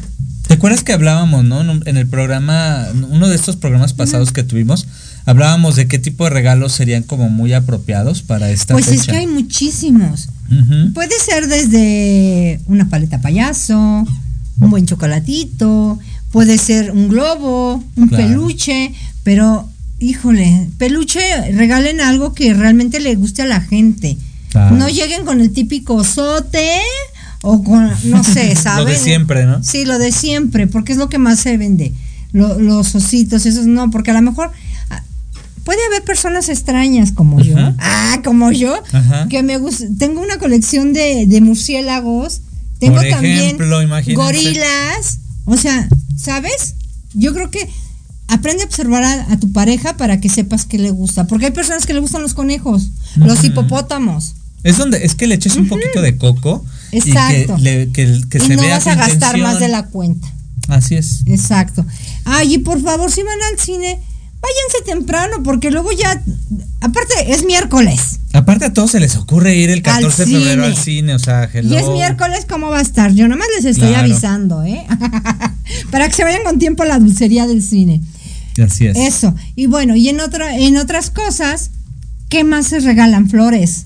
[0.47, 1.61] ¿Te acuerdas que hablábamos, no?
[1.85, 4.87] En el programa, uno de estos programas pasados que tuvimos,
[5.25, 9.01] hablábamos de qué tipo de regalos serían como muy apropiados para esta Pues fecha.
[9.01, 10.29] es que hay muchísimos.
[10.93, 13.77] Puede ser desde una paleta payaso,
[14.59, 15.99] un buen chocolatito,
[16.31, 18.23] puede ser un globo, un Claro.
[18.25, 21.19] peluche, pero híjole, peluche,
[21.51, 24.17] regalen algo que realmente le guste a la gente.
[24.49, 24.77] Claro.
[24.77, 26.79] No lleguen con el típico sote
[27.49, 28.85] o con, no sé, ¿saben?
[28.85, 29.63] Lo de siempre, ¿no?
[29.63, 31.93] Sí, lo de siempre, porque es lo que más se vende.
[32.33, 34.51] Lo- los ositos, esos no, porque a lo mejor
[34.89, 35.01] ah,
[35.63, 37.55] puede haber personas extrañas como yo.
[37.79, 39.27] Ah, como yo, Ajá.
[39.29, 39.85] que me gusta.
[39.97, 42.41] Tengo una colección de, de murciélagos.
[42.79, 43.57] Tengo Por también
[44.13, 45.19] gorilas.
[45.45, 46.75] O sea, ¿sabes?
[47.13, 47.67] Yo creo que
[48.27, 51.27] aprende a observar a, a tu pareja para que sepas qué le gusta.
[51.27, 54.35] Porque hay personas que le gustan los conejos, los hipopótamos.
[54.63, 57.35] Es donde es que le eches un poquito de coco Exacto.
[57.35, 59.85] y que, le- que- que y se no vea vas a gastar más de la
[59.87, 60.27] cuenta.
[60.67, 61.21] Así es.
[61.27, 61.85] Exacto.
[62.25, 63.99] Ay, y por favor, si van al cine,
[64.41, 66.21] váyanse temprano porque luego ya,
[66.81, 68.19] aparte es miércoles.
[68.33, 71.19] Aparte a todos se les ocurre ir el 14 Al de febrero al cine, o
[71.19, 71.73] sea, hello.
[71.73, 73.13] Y es miércoles, ¿cómo va a estar?
[73.13, 74.03] Yo nomás les estoy Claro.
[74.05, 74.85] avisando, ¿eh?
[75.91, 78.01] Para que se vayan con tiempo a la dulcería del cine.
[78.63, 78.97] Así es.
[78.97, 79.33] Eso.
[79.55, 81.69] Y bueno, y en otra, en otras cosas,
[82.29, 83.29] ¿qué más se regalan?
[83.29, 83.85] Flores.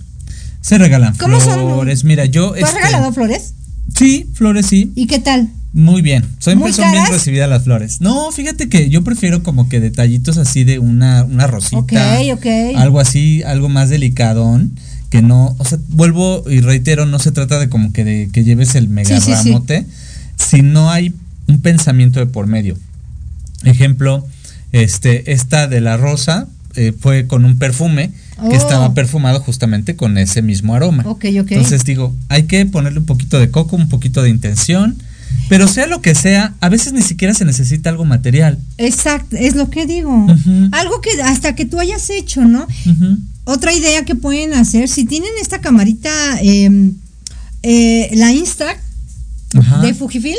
[0.62, 1.54] Se regalan ¿Cómo son?
[1.56, 2.04] flores.
[2.04, 2.50] Mira, yo.
[2.52, 3.54] ¿Tú has este, regalado flores?
[3.97, 4.91] Sí, flores sí.
[4.95, 5.50] ¿Y qué tal?
[5.74, 6.24] Muy bien.
[6.39, 7.17] Siempre ¿Muy son bien caras?
[7.17, 8.02] recibidas las flores.
[8.02, 11.78] No, fíjate que yo prefiero como que detallitos así de una, una rosita.
[11.80, 11.93] Ok,
[12.34, 12.45] ok.
[12.76, 14.71] Algo así, algo más delicadón.
[15.10, 18.45] Que no, o sea, vuelvo y reitero, no se trata de como que de que
[18.45, 19.50] lleves el mega Sí, sí, sí.
[19.50, 19.86] ramote,
[20.38, 21.13] si no hay
[21.47, 22.78] un pensamiento de por medio.
[23.63, 24.26] Ejemplo,
[24.71, 28.12] este, esta de la rosa eh, fue con un perfume
[28.44, 28.50] Oh.
[28.50, 31.04] que estaba perfumado justamente con ese mismo aroma.
[31.06, 31.52] Ok, ok.
[31.52, 34.98] Entonces digo, hay que ponerle un poquito de coco, un poquito de intención,
[35.48, 38.58] pero sea lo que sea, a veces ni siquiera se necesita algo material.
[38.78, 40.26] Exacto, es lo que digo.
[40.72, 42.68] Algo que hasta que tú hayas hecho, ¿no?
[43.44, 46.10] Otra idea que pueden hacer, si tienen esta camarita,
[46.42, 46.92] eh,
[47.64, 48.76] eh, la Insta
[49.56, 49.82] Ajá.
[49.82, 50.38] de Fujifilm,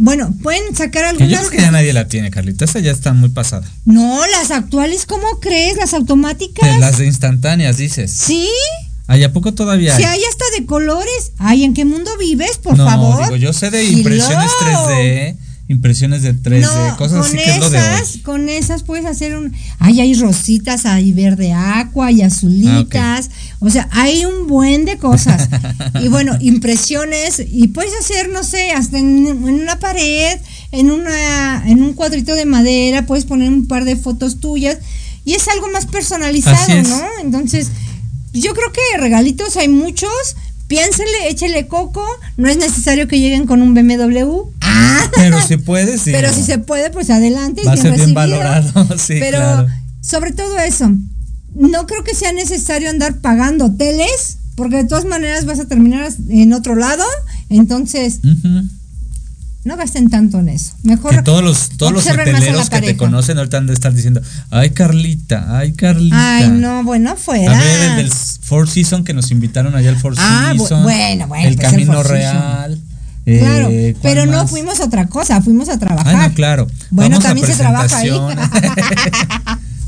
[0.00, 1.40] bueno, pueden sacar Que yo algunas.
[1.48, 2.64] creo que ya nadie la tiene, Carlita.
[2.64, 3.66] Esa ya está muy pasada.
[3.84, 5.76] No, las actuales, ¿cómo crees?
[5.76, 6.68] Las automáticas.
[6.68, 8.10] De las de instantáneas, dices.
[8.10, 8.48] Sí,
[9.06, 10.18] ¿Ay, a poco todavía si hay?
[10.18, 11.32] hay hasta de colores.
[11.38, 13.24] Ay, ¿en qué mundo vives, por no, favor?
[13.24, 13.98] digo, yo sé de Hello.
[13.98, 15.36] impresiones 3D,
[15.70, 18.20] impresiones de 3D, No, cosas con así que es lo de esas, hoy.
[18.22, 23.70] con esas puedes hacer un, ay, hay rositas, hay verde aqua, hay azulitas, Ah, o
[23.70, 25.48] sea, hay un buen de cosas.
[26.02, 30.40] y bueno, impresiones, y puedes hacer, no sé, hasta en, en una pared,
[30.72, 34.78] en una, en un cuadrito de madera, puedes poner un par de fotos tuyas,
[35.24, 36.82] y es algo más personalizado.
[36.82, 37.02] ¿no?
[37.22, 37.68] Entonces,
[38.32, 40.10] yo creo que regalitos hay muchos.
[40.70, 42.06] Piénsele, échele coco.
[42.36, 44.42] No es necesario que lleguen con un BMW.
[44.60, 46.12] Ah, Pero si puedes, sí.
[46.12, 47.62] pero si se puede, pues adelante.
[47.66, 49.66] Va a ser bien valorado, sí, Pero claro.
[50.00, 50.92] sobre todo eso,
[51.56, 56.08] no creo que sea necesario andar pagando hoteles, porque de todas maneras vas a terminar
[56.28, 57.02] en otro lado.
[57.48, 58.68] Entonces, Ujú.
[59.64, 60.72] No gasten tanto en eso.
[60.82, 64.20] Mejor Que todos los, todos los hoteleros que te conocen ahorita han de estar diciendo,
[64.50, 66.36] ay Carlita, ay Carlita.
[66.38, 67.56] Ay, no, bueno, fuera.
[67.58, 70.82] A ver, el del Four Season que nos invitaron allá al Four Ah, bu- Season.
[70.82, 72.02] bueno, bueno, El pues Camino.
[72.02, 72.80] Real.
[73.26, 76.16] Claro, eh, ¿cuál pero no fuimos a otra cosa, fuimos a trabajar.
[76.16, 76.66] Ah, no, claro.
[76.90, 78.10] Bueno, Vamos también se trabaja ahí.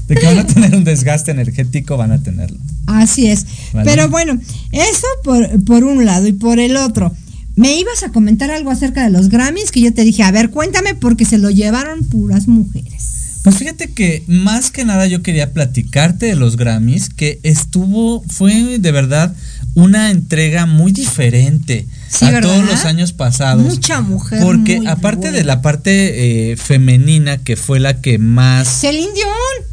[0.09, 2.59] De que van a tener un desgaste energético, van a tenerlo.
[2.87, 3.47] Así es.
[3.73, 3.89] Vale.
[3.91, 4.39] Pero bueno,
[4.73, 7.13] eso por, por un lado y por el otro.
[7.55, 10.51] Me ibas a comentar algo acerca de los Grammys que yo te dije, a ver,
[10.51, 13.13] cuéntame porque se lo llevaron puras mujeres.
[13.43, 18.79] Pues fíjate que más que nada yo quería platicarte de los Grammys, que estuvo, fue
[18.79, 19.35] de verdad
[19.75, 22.51] una entrega muy diferente Sí, a ¿verdad?
[22.51, 23.65] todos los años pasados.
[23.65, 24.43] Mucha mujer.
[24.43, 25.39] Porque muy aparte buena.
[25.39, 28.69] de la parte eh, femenina, que fue la que más...
[28.69, 29.73] Celine Dion.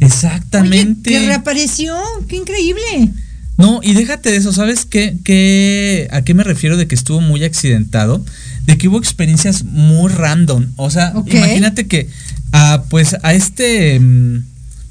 [0.00, 1.10] Exactamente.
[1.10, 1.96] Oye, que reapareció.
[2.28, 3.10] Qué increíble.
[3.58, 7.20] No, y déjate de eso, ¿sabes qué, qué, a qué me refiero de que estuvo
[7.20, 8.24] muy accidentado?
[8.64, 10.66] De que hubo experiencias muy random.
[10.76, 12.08] O sea, imagínate que,
[12.52, 13.98] ah, pues a este...
[13.98, 14.44] mm,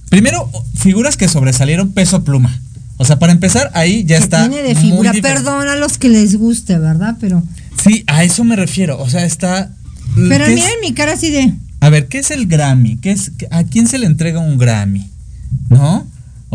[0.09, 2.59] primero, figuras que sobresalieron peso pluma.
[2.97, 4.49] O sea, para empezar, ahí ya que está.
[4.49, 5.13] tiene de figura.
[5.21, 7.15] Perdón a los que les guste, ¿verdad?
[7.21, 7.43] Pero,
[7.81, 8.99] Sí, a eso me refiero.
[8.99, 9.71] O sea, está.
[10.27, 11.53] pero ¿qué es- miren mi cara así de.
[11.79, 12.97] A ver, ¿qué es el Grammy?
[12.97, 15.07] ¿Qué es, ¿A quién se le entrega un Grammy?
[15.69, 16.07] ¿No?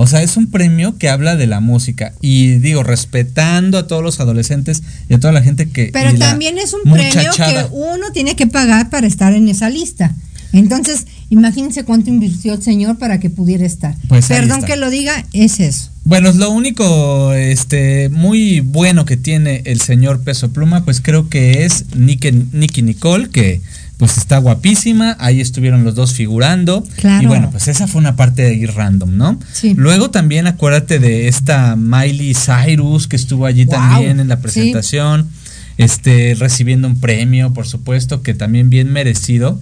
[0.03, 2.13] O sea, es un premio que habla de la música.
[2.21, 5.91] Y digo, respetando a todos los adolescentes y a toda la gente que.
[5.93, 10.13] Pero también es un premio que uno tiene que pagar para estar en esa lista.
[10.53, 13.95] Entonces, imagínense cuánto invirtió el señor para que pudiera estar.
[14.09, 15.91] Pues Perdón que lo diga, es eso.
[16.03, 21.29] Bueno, es lo único este muy bueno que tiene el señor Peso Pluma, pues creo
[21.29, 23.61] que es Nicky, Nicky Nicole, que
[24.03, 26.83] pues está guapísima, ahí estuvieron los dos figurando.
[26.97, 27.23] Claro.
[27.23, 29.39] Y bueno, pues esa fue una parte de ahí random, ¿no?
[29.53, 29.75] Sí.
[29.77, 34.43] Luego también acuérdate de esta Miley Cyrus que estuvo allí Wow, también en la sí.
[34.43, 35.29] presentación,
[35.79, 39.61] este, recibiendo un premio, por supuesto, que también bien merecido.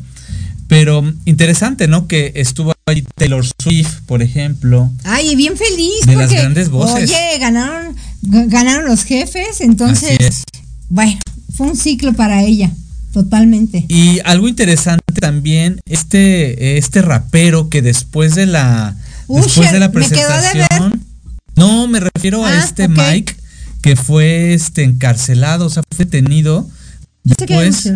[0.68, 2.07] Pero interesante, ¿no?
[2.07, 4.90] Que estuvo allí Taylor Swift, por ejemplo.
[5.05, 7.11] Ay, bien feliz De porque las grandes voces.
[7.11, 10.44] oye, ganaron ganaron los jefes, entonces Así es.
[10.88, 11.18] bueno,
[11.55, 12.70] fue un ciclo para ella,
[13.12, 13.85] totalmente.
[13.88, 18.96] Y algo interesante también, este, este rapero que después de la
[19.29, 20.68] después de la me quedó de ver.
[20.68, 21.05] presentación.
[21.57, 22.88] No, me refiero a Ah, este.
[22.88, 23.37] Mike
[23.83, 26.68] que fue este encarcelado, o sea, fue detenido.
[27.25, 27.90] Después,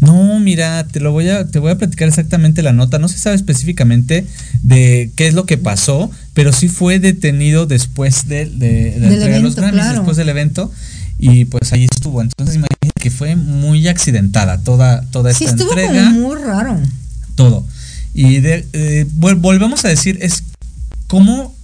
[0.00, 2.98] no, mira, te lo voy a, te voy a platicar exactamente la nota.
[2.98, 4.26] No se sabe específicamente
[4.62, 9.08] de qué es lo que pasó, pero sí fue detenido después de, de, de la
[9.08, 9.94] Del de los evento, Grammys, claro.
[9.98, 10.72] después del evento.
[11.20, 12.22] Y pues ahí estuvo.
[12.22, 16.80] Entonces imagínate que fue muy accidentada toda, toda Sí esta estuvo entrega como muy raro.
[17.34, 17.66] todo.
[18.14, 20.42] Y de, eh, volvemos a decir, es
[21.06, 21.54] cómo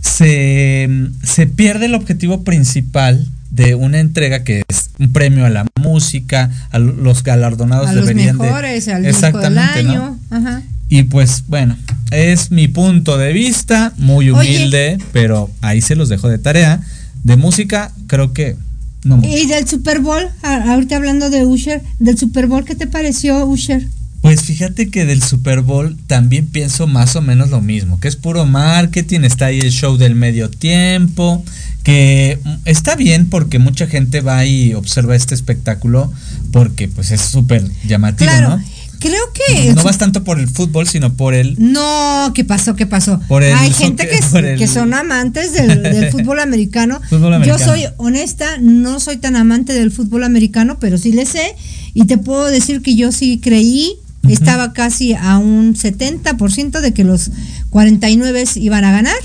[0.00, 0.88] se,
[1.22, 6.50] se pierde el objetivo principal de una entrega que es un premio a la música,
[6.70, 10.18] a los galardonados a deberían los mejores, de al exactamente, del año.
[10.30, 10.62] Ajá.
[10.88, 11.76] Y pues bueno,
[12.10, 16.80] es mi punto de vista, muy humilde, pero ahí se los dejo de tarea.
[17.24, 18.56] De música, creo que
[19.04, 20.22] no ¿Y del Super Bowl?
[20.42, 23.86] Ahorita hablando de Usher, del Super Bowl, ¿qué te pareció Usher?
[24.22, 28.16] Pues fíjate que del Super Bowl también pienso más o menos lo mismo, que es
[28.16, 31.44] puro marketing, está ahí el show del medio tiempo,
[31.84, 36.12] que está bien porque mucha gente va y observa este espectáculo
[36.50, 38.60] porque pues es súper llamativo, ¿no?
[38.98, 39.74] Creo que.
[39.74, 41.56] No vas tanto por el fútbol, sino por el.
[41.58, 42.76] No, ¿qué pasó?
[42.76, 43.20] ¿Qué pasó?
[43.30, 47.00] Hay gente que, que, son amantes del, fútbol, americano.
[47.44, 51.54] Yo soy honesta, no soy tan amante del fútbol americano, pero sí le sé.
[51.94, 53.94] Y te puedo decir que yo sí creí,
[54.28, 57.30] estaba casi a un 70% de que los
[57.70, 59.16] 49 iban a ganar.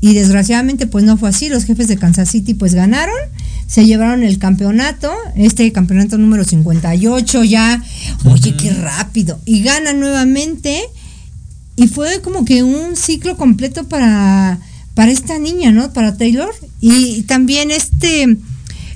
[0.00, 1.48] Y desgraciadamente, pues no fue así.
[1.48, 3.14] Los jefes de Kansas City, pues ganaron
[3.72, 7.82] se llevaron el campeonato, este campeonato número 58 ya,
[8.26, 10.78] oye, qué rápido, y ganan nuevamente,
[11.76, 14.58] y fue como que un ciclo completo para,
[14.92, 15.90] para esta niña, ¿no?
[15.94, 18.36] Para Taylor, y también este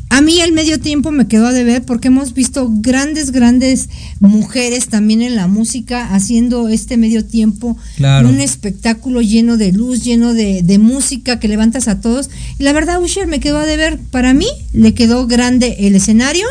[0.08, 3.88] a mí el medio tiempo me quedó a deber porque hemos visto grandes, grandes
[4.20, 7.76] mujeres también en la música haciendo este medio tiempo.
[7.98, 12.30] Un espectáculo lleno de luz, lleno de, música que levantas a todos.
[12.58, 13.98] Y la verdad, Usher me quedó a deber.
[14.10, 16.46] Para mí le quedó grande el escenario.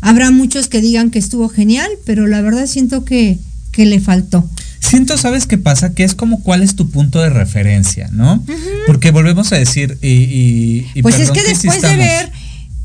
[0.00, 3.38] Habrá muchos que digan que estuvo genial, pero la verdad siento que,
[3.72, 4.48] que le faltó.
[4.78, 5.92] Siento, ¿sabes qué pasa?
[5.92, 8.44] Que es como cuál es tu punto de referencia, ¿no?
[8.86, 10.82] Porque volvemos a decir, y...
[11.02, 12.30] pues es que después de ver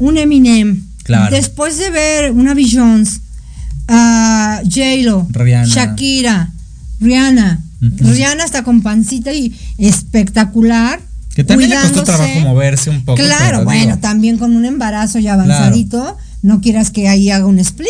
[0.01, 0.83] un Eminem,
[1.29, 3.21] después de ver una Jones,
[3.87, 5.27] uh, J-Lo,
[5.65, 6.51] Shakira,
[6.99, 10.99] Rihanna, Rihanna está con pancita y espectacular.
[11.35, 13.21] Que también le costó trabajo moverse un poco.
[13.21, 17.87] Claro, bueno, también con un embarazo ya avanzadito, no quieras que ahí haga un split.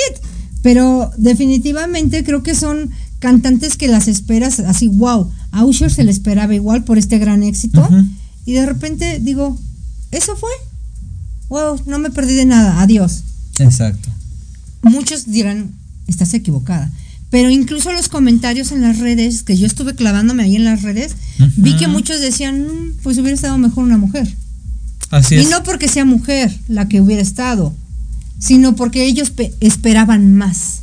[0.62, 5.32] Pero definitivamente creo que son cantantes que las esperas así, wow.
[5.52, 7.88] A Usher se le esperaba igual por este gran éxito.
[8.46, 9.58] Y de repente digo,
[10.12, 10.50] eso fue
[11.52, 13.24] wow, no me perdí de nada, adiós.
[13.60, 14.10] Exacto.
[14.82, 15.72] Muchos dirán,
[16.08, 16.90] estás equivocada.
[17.30, 21.16] Pero incluso los comentarios en las redes, que yo estuve clavándome ahí en las redes,
[21.58, 24.34] vi que muchos decían, mm, pues hubiera estado mejor una mujer.
[25.12, 25.46] Así es.
[25.46, 27.74] Y no porque sea mujer la que hubiera estado,
[28.40, 30.81] sino porque ellos esperaban más.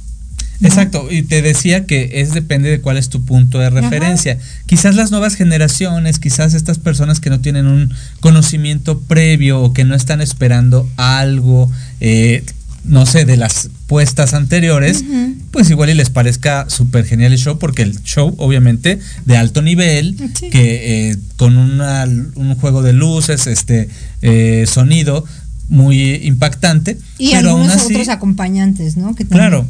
[0.61, 4.38] Exacto, y te decía que es depende de cuál es tu punto de referencia.
[4.66, 9.85] Quizás las nuevas generaciones, quizás estas personas que no tienen un conocimiento previo o que
[9.85, 11.70] no están esperando algo,
[12.01, 12.45] eh,
[12.85, 15.05] no sé, de las puestas anteriores,
[15.53, 19.62] pues igual y les parezca súper genial el show, porque el show obviamente de alto
[19.62, 20.16] nivel,
[20.51, 23.89] que eh, con una, un juego de luces, este
[24.22, 25.24] eh, sonido
[25.68, 26.99] muy impactante.
[27.18, 29.14] Y pero algunos otros acompañantes, ¿no?
[29.14, 29.68] Que claro,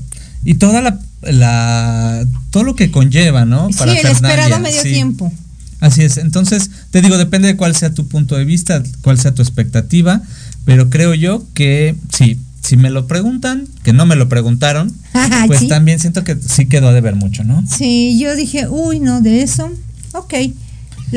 [0.48, 3.68] y toda la, la todo lo que conlleva, ¿no?
[3.76, 5.30] Para sí, el esperado medio tiempo.
[5.78, 6.16] Así es.
[6.16, 10.22] Entonces, te digo, depende de cuál sea tu punto de vista, cuál sea tu expectativa,
[10.64, 14.90] pero creo yo que sí, si me lo preguntan, que no me lo preguntaron,
[15.48, 17.62] pues también siento que sí quedó de ver mucho, ¿no?
[17.66, 19.70] Sí, yo dije, uy, no, de eso,
[20.12, 20.32] ok.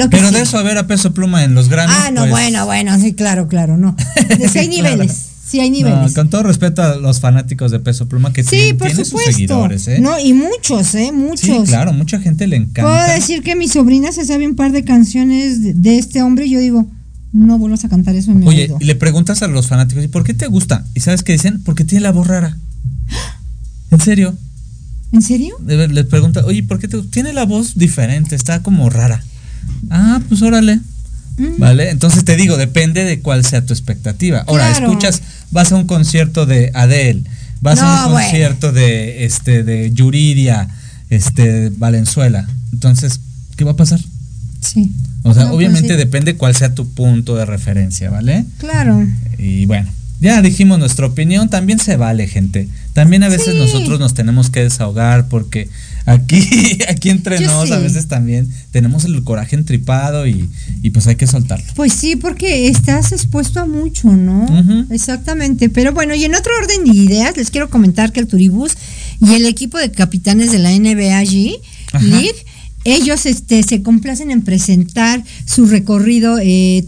[0.10, 1.96] Pero de eso a ver a peso pluma en los Grammys.
[1.98, 3.96] Ah, no, pues bueno, bueno, sí, claro, claro, no.
[4.28, 5.31] De hay niveles.
[5.52, 6.14] Sí, hay niveles.
[6.14, 10.00] con todo respeto a los fanáticos de Peso Pluma que sí, tienen, sus seguidores, ¿eh?
[10.00, 11.12] No, y muchos, ¿eh?
[11.12, 11.42] Muchos.
[11.42, 12.84] Sí, claro, mucha gente le encanta.
[12.84, 16.52] Puedo decir que mi sobrina se sabe un par de canciones de, este hombre y
[16.52, 16.88] yo digo,
[17.34, 20.08] no vuelvas a cantar eso en mi Oye, y le preguntas a los fanáticos, ¿y
[20.08, 20.86] por qué te gusta?
[20.94, 21.62] ¿Y sabes qué dicen?
[21.66, 22.58] Porque tiene la voz rara.
[23.92, 24.38] ¿En serio?
[25.12, 25.58] ¿En serio?
[25.68, 29.22] Les pregunta, oye, ¿por qué te Tiene la voz diferente, está como rara.
[29.90, 30.80] Ah, pues órale.
[31.58, 31.90] ¿Vale?
[31.90, 34.44] Entonces te digo, depende de cuál sea tu expectativa.
[34.48, 35.22] Ahora, escuchas,
[35.52, 37.24] vas a un concierto de Adele,
[37.62, 40.68] vas a un concierto de este de Yuridia,
[41.10, 42.48] este Valenzuela.
[42.74, 43.20] Entonces,
[43.56, 44.00] ¿qué va a pasar?
[44.62, 44.92] Sí.
[45.24, 48.46] O sea, pues obviamente depende cuál sea tu punto de referencia, ¿vale?
[48.58, 49.06] Claro.
[49.38, 49.90] Y bueno,
[50.22, 52.68] ya dijimos nuestra opinión, también se vale, gente.
[52.94, 55.68] También a veces nosotros nos tenemos que desahogar porque
[56.06, 60.48] aquí, aquí entre nos a veces también tenemos el coraje entripado y,
[60.94, 61.66] pues hay que soltarlo.
[61.76, 64.46] Pues sí, porque estás expuesto a mucho, ¿no?
[64.92, 65.70] Exactamente.
[65.70, 68.78] Pero bueno, y en otro orden de ideas, les quiero comentar que el Turibus
[69.20, 71.24] y el equipo de capitanes de la NBA
[72.00, 72.46] League,
[72.84, 76.86] ellos este, se complacen en presentar su recorrido eh,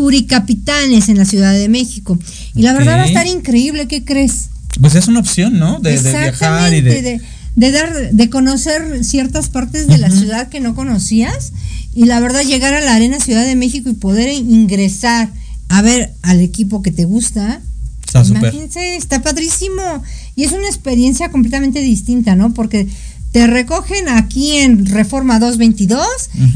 [0.00, 2.18] Turicapitanes en la Ciudad de México.
[2.54, 4.48] Y la verdad va a estar increíble, ¿qué crees?
[4.80, 5.78] Pues es una opción, ¿no?
[5.78, 7.20] De, viajar y de
[7.56, 11.52] de dar, de conocer ciertas partes de la ciudad que no conocías
[11.94, 15.28] y la verdad llegar a la Arena Ciudad de México y poder ingresar
[15.68, 17.60] a ver al equipo que te gusta.
[18.06, 18.24] Está.
[18.24, 20.02] Imagínense, está padrísimo.
[20.36, 22.54] Y es una experiencia completamente distinta, ¿no?
[22.54, 22.88] Porque
[23.32, 26.04] te recogen aquí en Reforma 222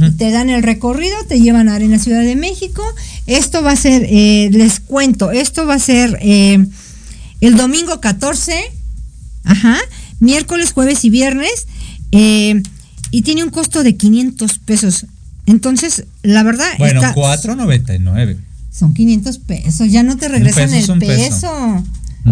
[0.09, 2.83] y te dan el recorrido, te llevan a Arena Ciudad de México.
[3.27, 6.67] Esto va a ser, eh, les cuento, esto va a ser eh,
[7.41, 8.55] el domingo 14,
[9.45, 9.77] ajá,
[10.19, 11.67] miércoles, jueves y viernes,
[12.13, 12.61] eh,
[13.13, 15.07] y tiene un costo de 500 pesos.
[15.47, 16.67] Entonces, la verdad...
[16.79, 18.37] Bueno, está- 4.99.
[18.73, 21.85] son 500 pesos, ya no te regresan peso el peso.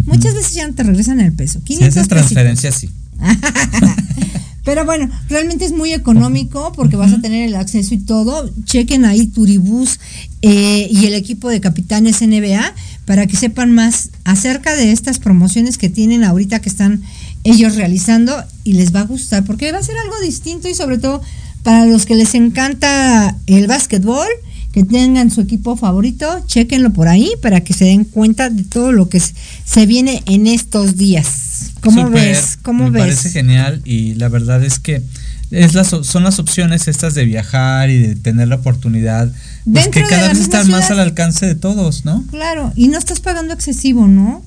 [0.06, 1.60] Muchas veces ya no te regresan el peso.
[1.60, 2.08] Si 500 haces pesitos.
[2.08, 2.90] transferencia, sí.
[4.64, 8.48] Pero bueno, realmente es muy económico porque vas a tener el acceso y todo.
[8.64, 9.98] Chequen ahí Turibús
[10.40, 12.72] eh, y el equipo de capitanes NBA
[13.04, 17.02] para que sepan más acerca de estas promociones que tienen ahorita que están
[17.42, 20.98] ellos realizando y les va a gustar porque va a ser algo distinto y sobre
[20.98, 21.20] todo
[21.64, 24.28] para los que les encanta el básquetbol,
[24.72, 28.90] que tengan su equipo favorito, chequenlo por ahí para que se den cuenta de todo
[28.92, 31.72] lo que se- viene en estos días.
[31.82, 32.58] ¿Cómo ves?
[32.62, 33.02] ¿Cómo me ves?
[33.02, 35.02] parece genial y la verdad es que
[35.50, 39.30] es las, son las opciones estas de viajar y de tener la oportunidad
[39.70, 42.24] pues que cada vez están más al alcance de todos, ¿no?
[42.30, 44.42] Claro, y no estás pagando excesivo, ¿no?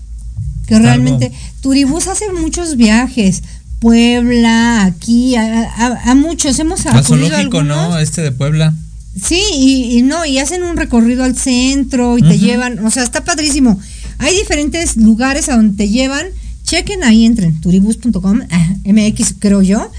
[0.65, 3.43] Que realmente Turibús hace muchos viajes,
[3.79, 7.99] Puebla, aquí, a, a- a muchos hemos acudido a ¿no?
[7.99, 8.73] Este de Puebla.
[9.21, 13.03] Sí, y, y no, y hacen un recorrido al centro y te llevan, o sea,
[13.03, 13.79] está padrísimo.
[14.17, 16.25] Hay diferentes lugares a donde te llevan.
[16.63, 19.91] Chequen ahí, entren, turibus.com, ah, MX creo yo,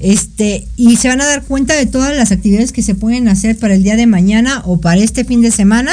[0.00, 3.58] este, y se van a dar cuenta de todas las actividades que se pueden hacer
[3.58, 5.92] para el día de mañana o para este fin de semana.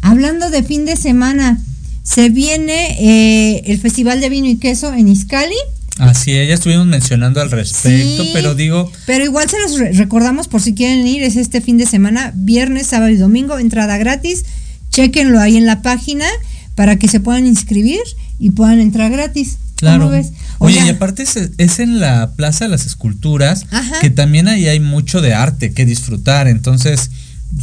[0.00, 1.60] Hablando de fin de semana,
[2.04, 5.56] se viene eh, el Festival de Vino y Queso en Izcali.
[5.98, 9.92] Así es, ya estuvimos mencionando al respecto, Sí, pero digo, Pero igual se los re-
[9.92, 13.96] recordamos por si quieren ir, es este fin de semana, viernes, sábado y domingo, entrada
[13.96, 14.44] gratis.
[14.90, 16.26] Chequenlo ahí en la página
[16.74, 18.00] para que se puedan inscribir
[18.40, 19.58] y puedan entrar gratis.
[19.76, 20.10] Claro.
[20.58, 24.00] Oye, y aparte es, es en la Plaza de las Esculturas, Ajá.
[24.00, 26.48] que también ahí hay mucho de arte que disfrutar.
[26.48, 27.10] Entonces,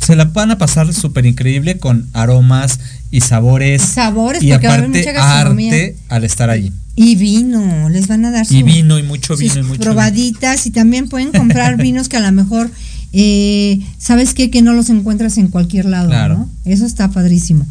[0.05, 2.79] se la van a pasar súper increíble con aromas
[3.11, 3.81] y sabores.
[3.81, 5.73] Sabores, y porque va a haber aparte mucha gastronomía.
[5.73, 6.71] arte al estar allí.
[6.95, 9.79] Y vino, les van a dar su, Y vino, y mucho vino, sus y mucho
[9.79, 9.83] vino.
[9.83, 12.69] probaditas y también pueden comprar vinos que a lo mejor,
[13.13, 14.49] eh, ¿sabes qué?
[14.49, 16.37] Que no los encuentras en cualquier lado, Claro.
[16.37, 16.49] ¿no?
[16.65, 17.65] Eso está padrísimo.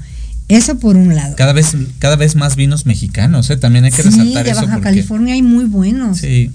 [0.49, 1.37] Eso por un lado.
[1.37, 3.57] Cada vez, cada vez más vinos mexicanos, ¿eh?
[3.57, 4.61] También hay que sí, resaltar de eso.
[4.63, 6.19] Baja porque, California hay muy buenos.
[6.19, 6.51] Sí,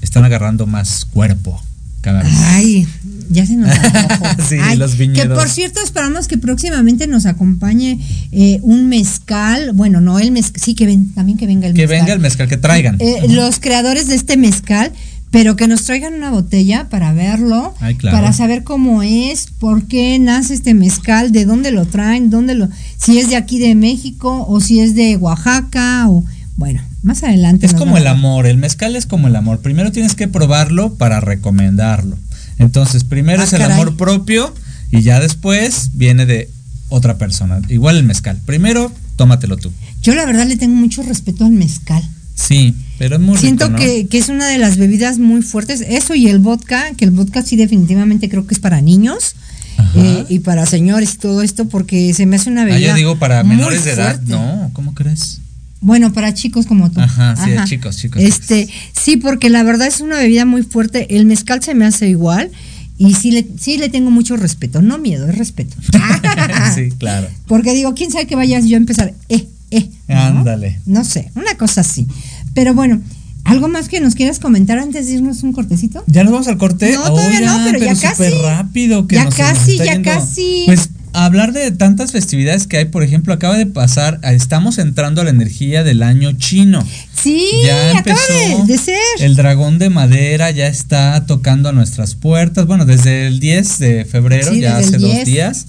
[0.00, 1.62] están agarrando más cuerpo
[2.00, 2.32] cada vez.
[2.34, 2.88] Ay,
[3.30, 3.70] ya se nos.
[4.48, 5.38] Sí, Ay, los Que viñedos.
[5.38, 7.98] por cierto esperamos que próximamente nos acompañe
[8.32, 9.72] eh, un mezcal.
[9.74, 11.98] Bueno, no el mezcal, sí que ven, también que venga el que mezcal.
[12.00, 12.96] venga el mezcal, que traigan.
[13.00, 14.92] Eh, Los creadores de este mezcal,
[15.30, 18.16] pero que nos traigan una botella para verlo, Ay, claro.
[18.16, 22.68] para saber cómo es, por qué nace este mezcal, de dónde lo traen, dónde lo,
[22.96, 26.24] si es de aquí de México o si es de Oaxaca o
[26.56, 27.66] bueno, más adelante.
[27.66, 29.60] Es como el amor, el mezcal es como el amor.
[29.60, 32.16] Primero tienes que probarlo para recomendarlo.
[32.58, 33.74] Entonces, primero Ah, es el caray.
[33.74, 34.54] amor propio
[34.90, 36.50] y ya después viene de
[36.88, 37.60] otra persona.
[37.68, 38.40] Igual el mezcal.
[38.46, 39.70] Primero, tómatelo tú.
[40.02, 42.02] Yo la verdad le tengo mucho respeto al mezcal.
[42.34, 43.84] Sí, pero es muy Siento rico, ¿no?
[43.84, 45.80] que, que es una de las bebidas muy fuertes.
[45.80, 49.34] Eso y el vodka, que el vodka sí definitivamente creo que es para niños
[49.96, 52.88] eh, y para señores y todo esto, porque se me hace una Ah, bebida.
[52.90, 54.20] yo digo para menores de edad.
[54.22, 55.40] No, ¿cómo crees?
[55.80, 57.00] Bueno, para chicos como tú.
[57.00, 58.68] Ajá, sí, chicos, chicos, Este,
[59.00, 61.16] sí, porque la verdad es una bebida muy fuerte.
[61.16, 62.50] El mezcal se me hace igual
[62.98, 64.82] y sí le, sí le tengo mucho respeto.
[64.82, 65.76] No miedo, es respeto.
[66.74, 67.28] sí, claro.
[67.46, 69.88] Porque digo, quién sabe que vayas yo a empezar, eh, eh.
[70.08, 70.80] Ándale.
[70.84, 72.06] No sé, una cosa así.
[72.54, 73.00] Pero bueno,
[73.44, 76.02] ¿algo más que nos quieras comentar antes de irnos un cortecito?
[76.08, 76.92] ¿Ya nos vamos al corte?
[76.92, 78.30] No, todavía no, pero ya casi.
[78.42, 80.10] rápido que Ya nos- se nos casi, ya yendo.
[80.10, 80.62] casi.
[80.66, 80.90] Pues
[81.24, 85.24] hablar de tantas festividades que hay, por ejemplo, acaba de pasar, ah, estamos entrando a
[85.24, 86.84] la energía del año chino.
[87.20, 88.96] Sí, Ya acaba empezó de, de ser.
[89.20, 92.66] El dragón de madera ya está tocando a nuestras puertas.
[92.66, 95.24] Bueno, desde el 10 de febrero, Sí, ya hace dos 10.
[95.26, 95.66] días,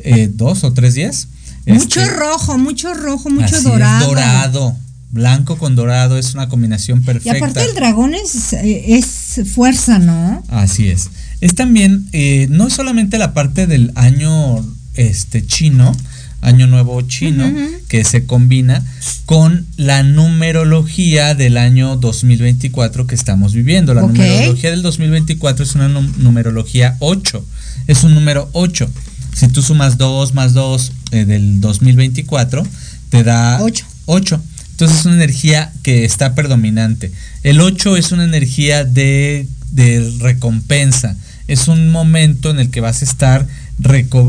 [0.00, 1.28] eh, dos o tres días.
[1.66, 4.06] mucho Este, rojo, mucho rojo, mucho así es, dorado.
[4.08, 4.76] dorado.
[5.10, 7.36] Blanco con dorado es una combinación Y perfecta.
[7.36, 10.42] aparte el dragón es, eh, es fuerza, ¿no?
[10.48, 11.10] Así es.
[11.42, 14.64] Es también, eh, no es solamente la parte del año
[14.94, 15.94] este chino,
[16.40, 17.44] año nuevo chino,
[17.88, 18.82] que se combina
[19.26, 23.92] con la numerología del año 2024 que estamos viviendo.
[23.94, 27.44] La numerología del 2024 es una num- numerología 8,
[27.86, 28.88] es un número 8.
[29.34, 32.66] Si tú sumas 2 más 2 eh, del 2024,
[33.10, 33.84] te da Ocho.
[34.06, 34.40] 8.
[34.72, 37.12] Entonces es una energía que está predominante.
[37.42, 41.16] El 8 es una energía de, de recompensa.
[41.48, 43.46] Es un momento en el que vas a estar,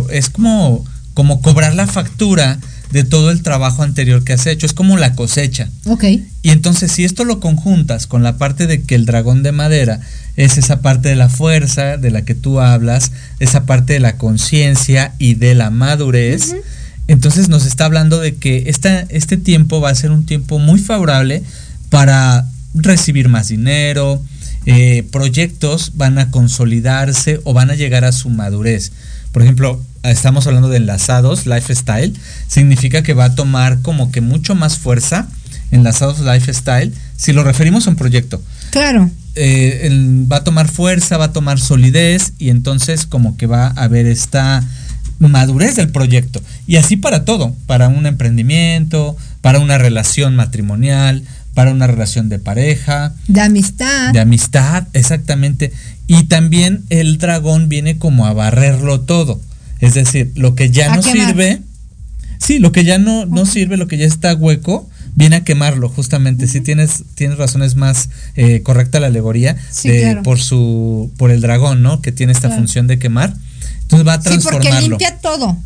[0.09, 2.59] es como, como cobrar la factura
[2.93, 4.66] de todo el trabajo anterior que has hecho.
[4.66, 5.68] Es como la cosecha.
[5.86, 6.03] Ok.
[6.43, 9.99] Y entonces si esto lo conjuntas con la parte de que el dragón de madera
[10.36, 14.18] es esa parte de la fuerza de la que tú hablas, esa parte de la
[14.18, 16.55] conciencia y de la madurez,
[17.07, 20.80] entonces nos está hablando de que esta, este tiempo va a ser un tiempo muy
[20.80, 21.43] favorable
[21.89, 22.45] para
[22.76, 24.22] recibir más dinero,
[24.66, 28.91] eh, proyectos van a consolidarse o van a llegar a su madurez.
[29.32, 32.14] Por ejemplo, estamos hablando de enlazados, lifestyle,
[32.47, 35.28] significa que va a tomar como que mucho más fuerza
[35.72, 38.41] enlazados lifestyle si lo referimos a un proyecto.
[38.70, 39.09] Claro.
[39.36, 39.89] Eh,
[40.32, 44.05] va a tomar fuerza, va a tomar solidez y entonces como que va a haber
[44.05, 44.64] esta
[45.20, 46.41] madurez del proyecto.
[46.68, 51.24] Y así para todo, para un emprendimiento, para una relación matrimonial,
[51.54, 53.14] para una relación de pareja.
[53.28, 54.12] De amistad.
[54.12, 55.72] De amistad, exactamente.
[56.08, 59.39] Y también el dragón viene como a barrerlo todo.
[59.80, 61.62] Es decir, lo que ya no sirve,
[62.39, 65.89] sí, lo que ya no, no sirve, lo que ya está hueco, viene a quemarlo,
[65.89, 66.47] justamente.
[66.47, 69.58] Si tienes, tienes razones más eh, correcta la alegoría
[70.24, 72.01] por su, por el dragón, ¿no?
[72.01, 73.36] Que tiene esta función de quemar.
[73.82, 74.62] Entonces va a transformarlo.
[74.64, 75.58] Sí, porque limpia todo.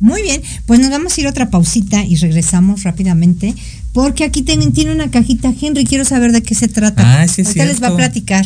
[0.00, 3.54] Muy bien, pues nos vamos a ir a otra pausita y regresamos rápidamente,
[3.92, 7.22] porque aquí tienen, tiene una cajita, Henry, quiero saber de qué se trata.
[7.22, 8.44] Ah, sí, Ahorita les va a platicar.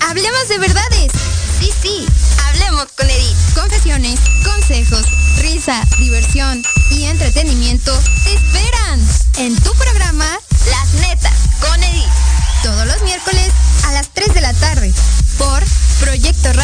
[0.00, 1.12] Hablemos de verdades.
[1.60, 2.06] Sí, sí,
[2.48, 3.36] hablemos con Edith.
[3.54, 5.06] Confesiones, consejos,
[5.40, 7.92] risa, diversión y entretenimiento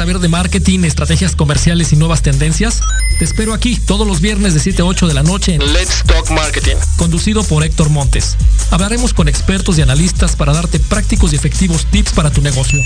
[0.00, 2.80] Saber de marketing, estrategias comerciales y nuevas tendencias?
[3.18, 6.02] Te espero aquí todos los viernes de 7 a 8 de la noche en Let's
[6.06, 8.38] Talk Marketing, conducido por Héctor Montes.
[8.70, 12.80] Hablaremos con expertos y analistas para darte prácticos y efectivos tips para tu negocio.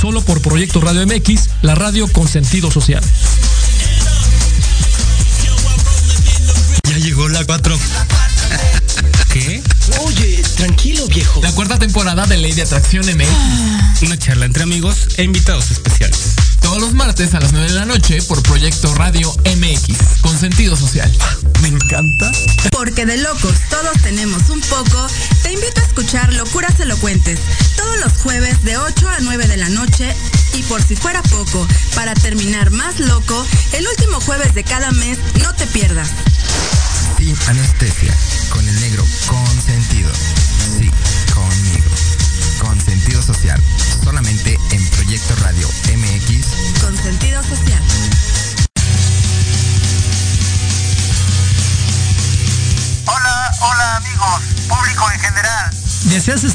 [0.00, 3.02] Solo por Proyecto Radio MX, la radio con sentido social.
[6.88, 7.76] Ya llegó la 4.
[9.32, 9.60] ¿Qué?
[10.06, 11.40] Oye, tranquilo viejo.
[11.42, 14.02] La cuarta temporada de Ley de Atracción MX.
[14.02, 16.36] Una charla entre amigos e invitados especiales.
[16.72, 20.74] Todos los martes a las 9 de la noche por Proyecto Radio MX, con sentido
[20.74, 21.12] social.
[21.60, 22.32] Me encanta.
[22.70, 25.06] Porque de locos todos tenemos un poco,
[25.42, 27.38] te invito a escuchar Locuras Elocuentes,
[27.76, 30.16] todos los jueves de 8 a 9 de la noche
[30.54, 35.18] y por si fuera poco, para terminar más loco, el último jueves de cada mes
[35.42, 36.08] no te pierdas.
[37.18, 38.16] Sin anestesia,
[38.48, 39.51] con el negro consentido.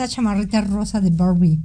[0.00, 1.58] La chamarrita rosa de Barbie.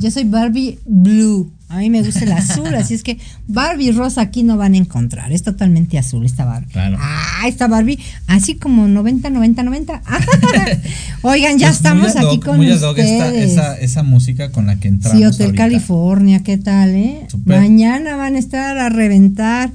[0.00, 1.50] Yo soy Barbie Blue.
[1.68, 4.76] A mí me gusta el azul, así es que Barbie rosa aquí no van a
[4.76, 5.32] encontrar.
[5.32, 6.72] Es totalmente azul esta Barbie.
[6.76, 7.98] Ah, esta Barbie,
[8.28, 10.02] así como 90, 90, 90.
[11.22, 13.52] Oigan, ya estamos aquí con muy ustedes.
[13.52, 17.26] esa, esa, música con la que entramos Sí, Hotel California, ¿qué tal, eh?
[17.44, 19.72] Mañana van a estar a reventar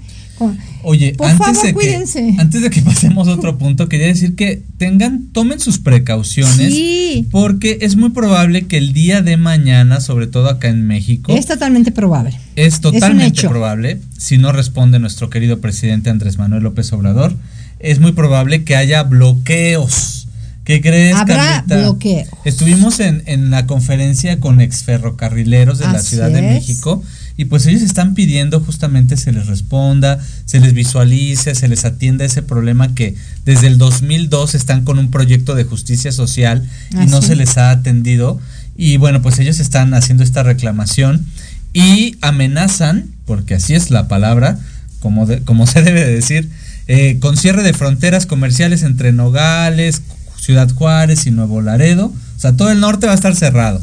[0.83, 2.33] Oye, Por antes, favor, de cuídense.
[2.35, 6.73] que, antes de que pasemos a otro punto, quería decir que tengan, tomen sus precauciones.
[6.73, 7.27] Sí.
[7.29, 11.45] Porque es muy probable que el día de mañana, sobre todo acá en México, Es
[11.45, 12.37] totalmente probable.
[12.55, 17.35] es totalmente probable, si no responde nuestro querido presidente Andrés Manuel López Obrador,
[17.79, 20.27] es muy probable que haya bloqueos.
[20.63, 21.77] ¿Qué crees, Habrá Carlita?
[21.81, 22.27] bloqueos.
[22.45, 26.41] Estuvimos en, en la conferencia con exferrocarrileros de la Ciudad de.
[26.43, 27.03] México
[27.38, 32.25] y pues ellos están pidiendo justamente se les responda, se les visualice, se les atienda
[32.25, 33.15] ese problema que
[33.45, 37.71] desde el 2002 están con un proyecto de justicia social y no se les ha
[37.71, 38.39] atendido
[38.77, 41.25] y bueno pues ellos están haciendo esta reclamación
[41.73, 44.59] y amenazan, porque así es la palabra,
[44.99, 46.49] como, de- como se debe de decir,
[46.88, 50.01] eh, con cierre de fronteras comerciales entre Nogales,
[50.38, 52.07] Ciudad Juárez y Nuevo Laredo.
[52.07, 53.82] O sea, todo el norte va a estar cerrado.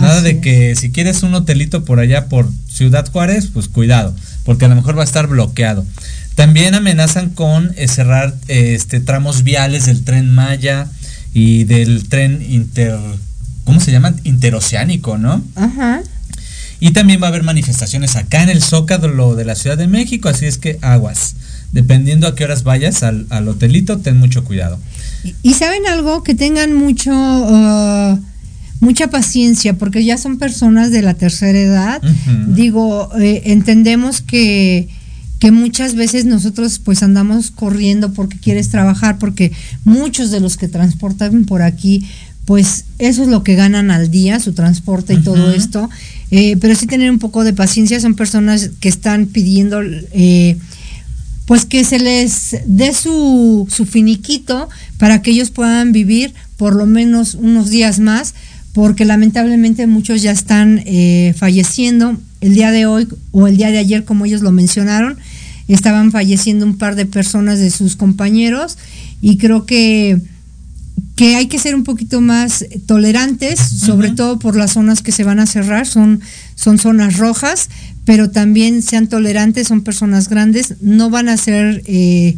[0.00, 4.64] Nada de que si quieres un hotelito por allá por Ciudad Juárez, pues cuidado, porque
[4.64, 5.84] a lo mejor va a estar bloqueado.
[6.34, 10.86] También amenazan con eh, cerrar eh, este tramos viales del tren Maya
[11.34, 12.96] y del tren inter
[13.64, 14.14] ¿cómo se llama?
[14.24, 15.42] interoceánico, ¿no?
[15.56, 16.00] Ajá.
[16.80, 20.28] Y también va a haber manifestaciones acá en el Zócalo de la Ciudad de México,
[20.28, 21.34] así es que aguas.
[21.72, 24.78] Dependiendo a qué horas vayas al, al hotelito, ten mucho cuidado.
[25.24, 28.18] Y- Y saben algo, que tengan mucho, uh,
[28.80, 32.02] mucha paciencia, porque ya son personas de la tercera edad.
[32.48, 34.88] Digo, eh, entendemos que,
[35.38, 39.52] que muchas veces nosotros pues andamos corriendo porque quieres trabajar, porque
[39.84, 42.06] muchos de los que transportan por aquí,
[42.44, 45.90] pues eso es lo que ganan al día, su transporte y todo esto.
[46.30, 49.82] Eh, pero sí tener un poco de paciencia, son personas que están pidiendo...
[49.82, 50.56] eh,
[51.48, 54.68] pues que se les dé su, su finiquito
[54.98, 58.34] para que ellos puedan vivir por lo menos unos días más,
[58.78, 62.16] porque lamentablemente muchos ya están eh, falleciendo.
[62.40, 65.18] El día de hoy o el día de ayer, como ellos lo mencionaron,
[65.66, 68.78] estaban falleciendo un par de personas de sus compañeros
[69.20, 70.20] y creo que
[71.16, 75.24] que hay que ser un poquito más tolerantes, sobre todo por las zonas que se
[75.24, 76.20] van a cerrar, son,
[76.54, 77.70] son zonas rojas,
[78.04, 82.36] pero también sean tolerantes, son personas grandes, no van a ser eh,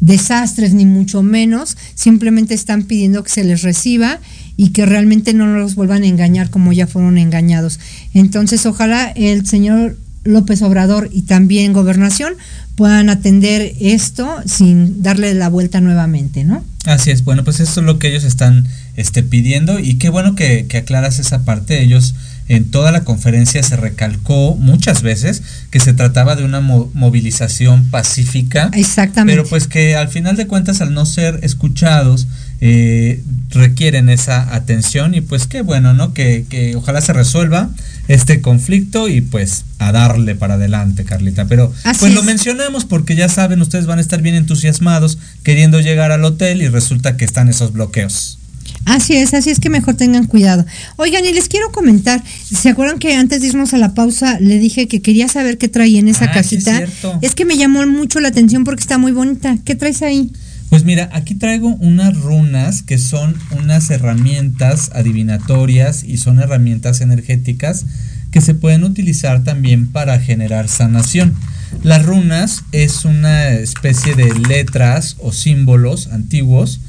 [0.00, 4.18] desastres ni mucho menos, simplemente están pidiendo que se les reciba
[4.56, 7.80] y que realmente no los vuelvan a engañar como ya fueron engañados.
[8.14, 12.34] Entonces, ojalá el señor López Obrador y también Gobernación
[12.76, 16.64] puedan atender esto sin darle la vuelta nuevamente, ¿no?
[16.84, 20.34] Así es, bueno, pues esto es lo que ellos están este, pidiendo y qué bueno
[20.34, 21.82] que, que aclaras esa parte.
[21.82, 22.14] Ellos
[22.48, 27.88] en toda la conferencia se recalcó muchas veces que se trataba de una mo- movilización
[27.88, 28.68] pacífica.
[28.74, 29.36] Exactamente.
[29.36, 32.26] Pero pues que al final de cuentas al no ser escuchados
[32.64, 36.14] eh, requieren esa atención y pues qué bueno, ¿no?
[36.14, 37.70] Que, que ojalá se resuelva
[38.06, 41.46] este conflicto y pues a darle para adelante, Carlita.
[41.46, 45.80] Pero Así pues lo mencionamos porque ya saben, ustedes van a estar bien entusiasmados queriendo
[45.80, 48.38] llegar al hotel y resulta que están esos bloqueos.
[48.84, 50.64] Así es, así es que mejor tengan cuidado.
[50.96, 54.60] Oigan, y les quiero comentar, ¿se acuerdan que antes de irnos a la pausa le
[54.60, 56.76] dije que quería saber qué traía en esa Ah, sí es cajita?
[56.76, 57.18] cierto.
[57.22, 59.58] es que me llamó mucho la atención porque está muy bonita.
[59.64, 60.30] ¿Qué traes ahí?
[60.72, 67.84] Pues mira, aquí traigo unas runas que son unas herramientas adivinatorias y son herramientas energéticas
[68.30, 71.34] que se pueden utilizar también para generar sanación.
[71.82, 76.80] Las runas es una especie de letras o símbolos antiguos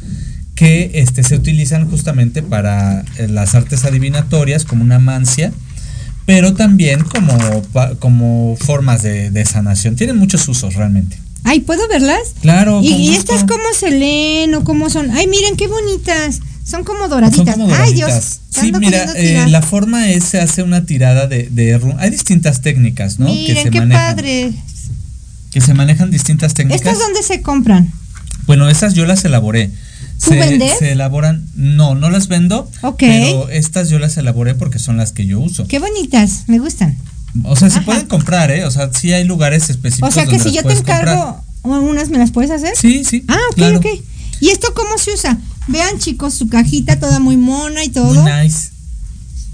[0.55, 5.51] que este, se utilizan justamente para eh, las artes adivinatorias como una mancia,
[6.25, 7.37] pero también como,
[7.99, 9.97] como formas de, de sanación.
[9.97, 11.17] Tienen muchos usos realmente.
[11.43, 12.19] Ay, ¿puedo verlas?
[12.41, 12.81] Claro.
[12.81, 15.11] ¿Y, y estas cómo se leen o cómo son?
[15.11, 16.39] Ay, miren qué bonitas.
[16.65, 17.55] Son como doraditas.
[17.55, 17.93] Son como Ay.
[17.93, 18.39] Dios.
[18.49, 23.19] Sí, mira, eh, la forma es, se hace una tirada de, de Hay distintas técnicas,
[23.19, 23.25] ¿no?
[23.25, 24.15] Miren, que se qué manejan.
[24.15, 24.53] padre.
[25.51, 26.81] Que se manejan distintas técnicas.
[26.81, 27.91] ¿Estas dónde se compran?
[28.47, 29.69] Bueno, esas yo las elaboré.
[30.23, 30.77] ¿Tú se, vendes?
[30.79, 32.99] se elaboran, no, no las vendo, Ok.
[32.99, 35.67] pero estas yo las elaboré porque son las que yo uso.
[35.67, 36.95] Qué bonitas, me gustan.
[37.43, 37.85] O sea, se Ajá.
[37.85, 38.65] pueden comprar, ¿eh?
[38.65, 41.01] O sea, sí hay lugares específicos O sea que donde si yo te puedes comprar.
[41.01, 42.73] encargo unas, ¿me las puedes hacer?
[42.75, 43.23] Sí, sí.
[43.27, 43.77] Ah, ok, claro.
[43.79, 43.85] ok.
[44.39, 45.37] ¿Y esto cómo se usa?
[45.67, 48.13] Vean, chicos, su cajita toda muy mona y todo.
[48.21, 48.69] Muy nice.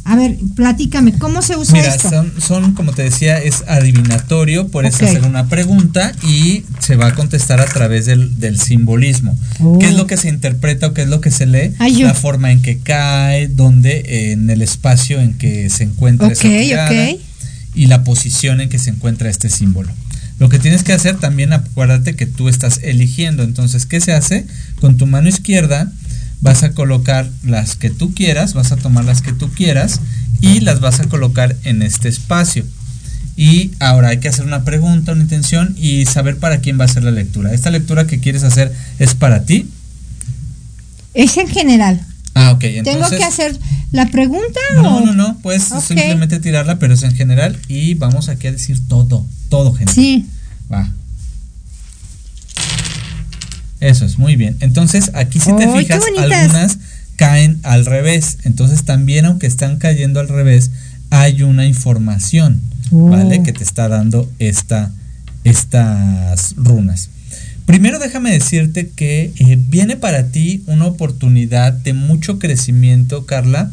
[0.05, 2.09] A ver, platícame, ¿cómo se usa Mira, esto?
[2.09, 5.03] son, son, como te decía, es adivinatorio, puedes Ok.
[5.03, 9.37] hacer una pregunta y se va a contestar a través del, del simbolismo.
[9.59, 9.77] Oh.
[9.77, 11.73] ¿Qué es lo que se interpreta o qué es lo que se lee?
[11.77, 16.27] Ay, La forma en que cae, dónde, eh, en el espacio en que se encuentra
[16.29, 17.19] esa Ok, tirada ok.
[17.79, 19.89] Y la posición en que se encuentra este símbolo.
[20.37, 23.41] Lo que tienes que hacer también, acuérdate que tú estás eligiendo.
[23.41, 24.45] Entonces, ¿qué se hace?
[24.81, 25.89] Con tu mano izquierda
[26.41, 30.01] vas a colocar las que tú quieras, vas a tomar las que tú quieras
[30.41, 32.65] y las vas a colocar en este espacio.
[33.37, 36.89] Y ahora hay que hacer una pregunta, una intención y saber para quién va a
[36.89, 37.53] ser la lectura.
[37.53, 39.69] ¿Esta lectura que quieres hacer es para ti?
[41.13, 42.05] Es en general.
[42.39, 42.63] Ah, ok.
[42.83, 43.57] ¿Tengo que hacer
[43.91, 44.59] la pregunta?
[44.75, 45.05] No, o?
[45.05, 45.37] no, no.
[45.39, 47.59] Puedes simplemente tirarla, pero es en general.
[47.67, 49.25] Y vamos aquí a decir todo.
[49.49, 49.95] Todo general.
[49.95, 50.25] Sí.
[50.71, 50.89] Va.
[53.79, 54.57] Eso es, muy bien.
[54.59, 56.77] Entonces, aquí si te ¡Ay, qué fijas, algunas
[57.15, 58.37] caen al revés.
[58.43, 60.71] Entonces, también aunque están cayendo al revés,
[61.09, 62.61] hay una información,
[62.91, 63.09] Oh.
[63.09, 63.43] ¿vale?
[63.43, 64.91] Que te está dando esta,
[65.43, 67.09] estas runas.
[67.69, 73.69] Primero déjame decirte que eh, viene para ti una oportunidad de mucho crecimiento, Carla,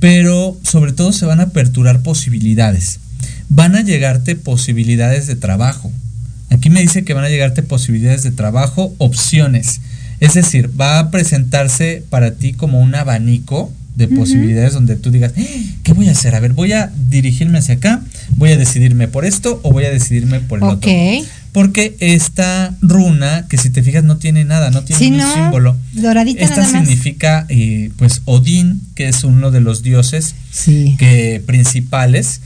[0.00, 2.98] pero sobre todo se van a aperturar posibilidades.
[3.48, 5.92] Van a llegarte posibilidades de trabajo.
[6.50, 9.82] Aquí me dice que van a llegarte posibilidades de trabajo, opciones.
[10.18, 15.32] Es decir, va a presentarse para ti como un abanico de posibilidades donde tú digas,
[15.36, 16.34] "Eh, ¿qué voy a hacer?
[16.34, 18.00] A ver, voy a dirigirme hacia acá,
[18.36, 20.90] voy a decidirme por esto o voy a decidirme por el otro.
[21.52, 25.34] Porque esta runa, que si te fijas no tiene nada, no tiene Sí, un no,
[25.34, 25.76] símbolo.
[25.94, 26.86] doradita Esta nada más.
[26.86, 30.94] significa, eh, pues, Odín, que es uno de los dioses Sí.
[30.98, 32.40] que, principales.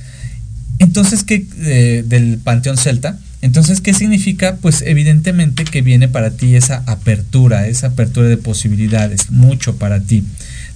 [0.78, 3.18] Entonces, ¿qué, eh, del panteón celta?
[3.42, 4.56] Entonces, ¿qué significa?
[4.62, 10.22] Pues evidentemente que viene para ti esa apertura, esa apertura de posibilidades, mucho para ti.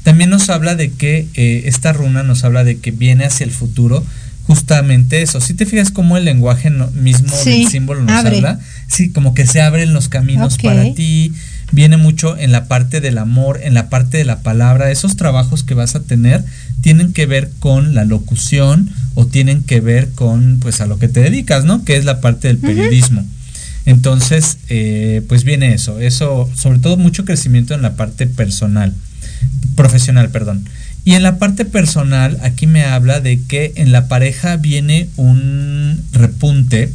[0.06, 3.50] También nos habla de que eh, esta runa nos habla de que viene hacia el
[3.50, 4.06] futuro
[4.46, 5.40] justamente eso.
[5.40, 8.36] Si te fijas cómo el lenguaje no- mismo Sí, del símbolo nos abre.
[8.36, 11.32] habla, sí, como que se abren los caminos para ti,
[11.72, 14.92] viene mucho en la parte del amor, en la parte de la palabra.
[14.92, 16.44] Esos trabajos que vas a tener
[16.82, 21.08] tienen que ver con la locución o tienen que ver con, pues, a lo que
[21.08, 21.84] te dedicas, ¿no?
[21.84, 23.26] Que es la parte del periodismo.
[23.86, 28.94] Entonces, eh, pues viene eso, eso, sobre todo mucho crecimiento en la parte personal,
[29.74, 30.64] profesional, perdón.
[31.04, 36.02] Y en la parte personal, aquí me habla de que en la pareja viene un
[36.12, 36.92] repunte.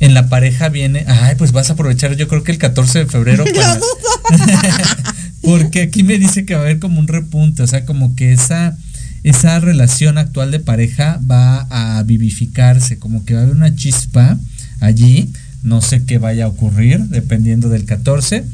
[0.00, 3.06] En la pareja viene, ay, pues vas a aprovechar, yo creo que el 14 de
[3.06, 3.44] febrero
[5.42, 8.32] porque aquí me dice que va a haber como un repunte, o sea, como que
[8.32, 8.76] esa,
[9.22, 14.38] esa relación actual de pareja va a vivificarse, como que va a haber una chispa
[14.80, 15.32] allí,
[15.62, 18.44] no sé qué vaya a ocurrir, dependiendo del 14,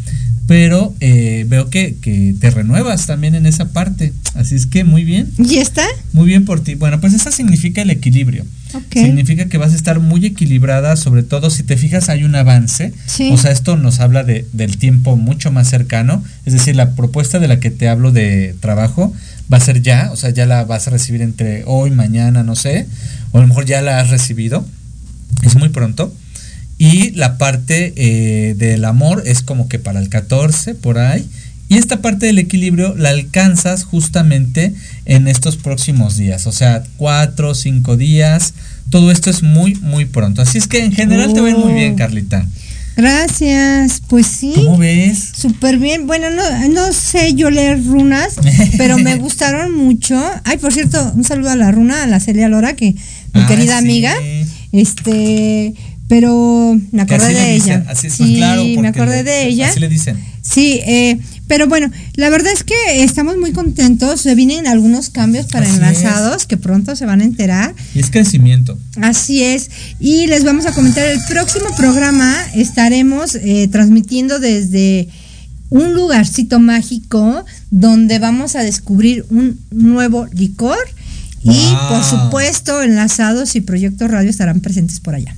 [0.48, 5.04] pero eh, veo que, que te renuevas también en esa parte, así es que muy
[5.04, 5.30] bien.
[5.36, 5.84] ¿Y está?
[6.14, 6.74] Muy bien por ti.
[6.74, 8.46] Bueno, pues esa significa el equilibrio.
[8.72, 8.94] Ok.
[8.94, 12.94] Significa que vas a estar muy equilibrada, sobre todo si te fijas hay un avance.
[13.04, 13.28] Sí.
[13.30, 16.24] O sea, esto nos habla de, del tiempo mucho más cercano.
[16.46, 19.12] Es decir, la propuesta de la que te hablo de trabajo
[19.52, 22.56] va a ser ya, o sea, ya la vas a recibir entre hoy, mañana, no
[22.56, 22.86] sé.
[23.32, 24.66] O a lo mejor ya la has recibido.
[25.42, 26.10] Es muy pronto.
[26.78, 31.26] Y la parte eh, del amor es como que para el 14, por ahí.
[31.68, 34.72] Y esta parte del equilibrio la alcanzas justamente
[35.04, 36.46] en estos próximos días.
[36.46, 38.54] O sea, cuatro, cinco días.
[38.90, 40.40] Todo esto es muy, muy pronto.
[40.40, 41.96] Así es que en general te ir muy bien, Oh.
[41.96, 42.46] Carlita.
[42.96, 44.52] Gracias, pues sí.
[44.56, 45.30] ¿Cómo ves?
[45.36, 46.06] Súper bien.
[46.06, 48.34] Bueno, no, no sé yo leer runas,
[48.76, 50.20] pero me gustaron mucho.
[50.44, 52.92] Ay, por cierto, un saludo a la runa, a la Celia Lora, que
[53.34, 53.84] mi Ah, querida sí.
[53.84, 54.14] amiga.
[54.72, 55.74] Este,
[56.08, 57.90] pero me acordé de dicen, ella.
[57.90, 59.68] así es, sí, pues claro, me acordé de ella.
[59.68, 60.18] Así le dicen.
[60.40, 64.22] Sí, eh, pero bueno, la verdad es que estamos muy contentos.
[64.22, 67.74] Se vienen algunos cambios para Así enlazados que pronto se van a enterar.
[67.94, 68.78] Y es crecimiento.
[69.02, 69.70] Así es.
[70.00, 72.34] Y les vamos a comentar el próximo programa.
[72.54, 75.08] Estaremos eh, transmitiendo desde
[75.68, 80.78] un lugarcito mágico donde vamos a descubrir un nuevo licor.
[81.42, 85.34] Y por supuesto, enlazados y Proyecto Radio estarán presentes por allá.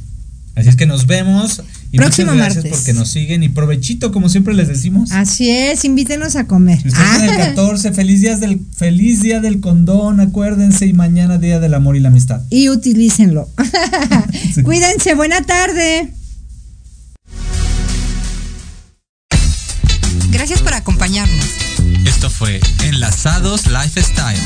[0.57, 1.63] Así es que nos vemos.
[1.93, 2.79] Y Próximo muchas gracias martes.
[2.79, 3.43] porque nos siguen.
[3.43, 5.11] Y provechito, como siempre les decimos.
[5.13, 6.81] Así es, invítenos a comer.
[6.85, 11.75] En el 14, feliz, días del, feliz día del condón, acuérdense, y mañana día del
[11.75, 12.43] amor y la amistad.
[12.51, 13.49] y utilícenlo.
[14.65, 16.13] Cuídense, buena tarde.
[20.31, 21.70] Gracias por acompañarnos.
[22.05, 24.41] Esto fue Enlazados Lifestyle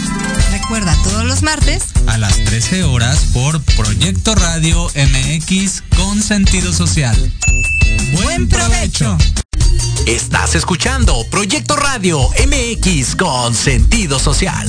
[0.51, 7.17] Recuerda todos los martes a las 13 horas por Proyecto Radio MX con sentido social.
[8.23, 9.17] Buen provecho.
[10.07, 14.69] Estás escuchando Proyecto Radio MX con sentido social.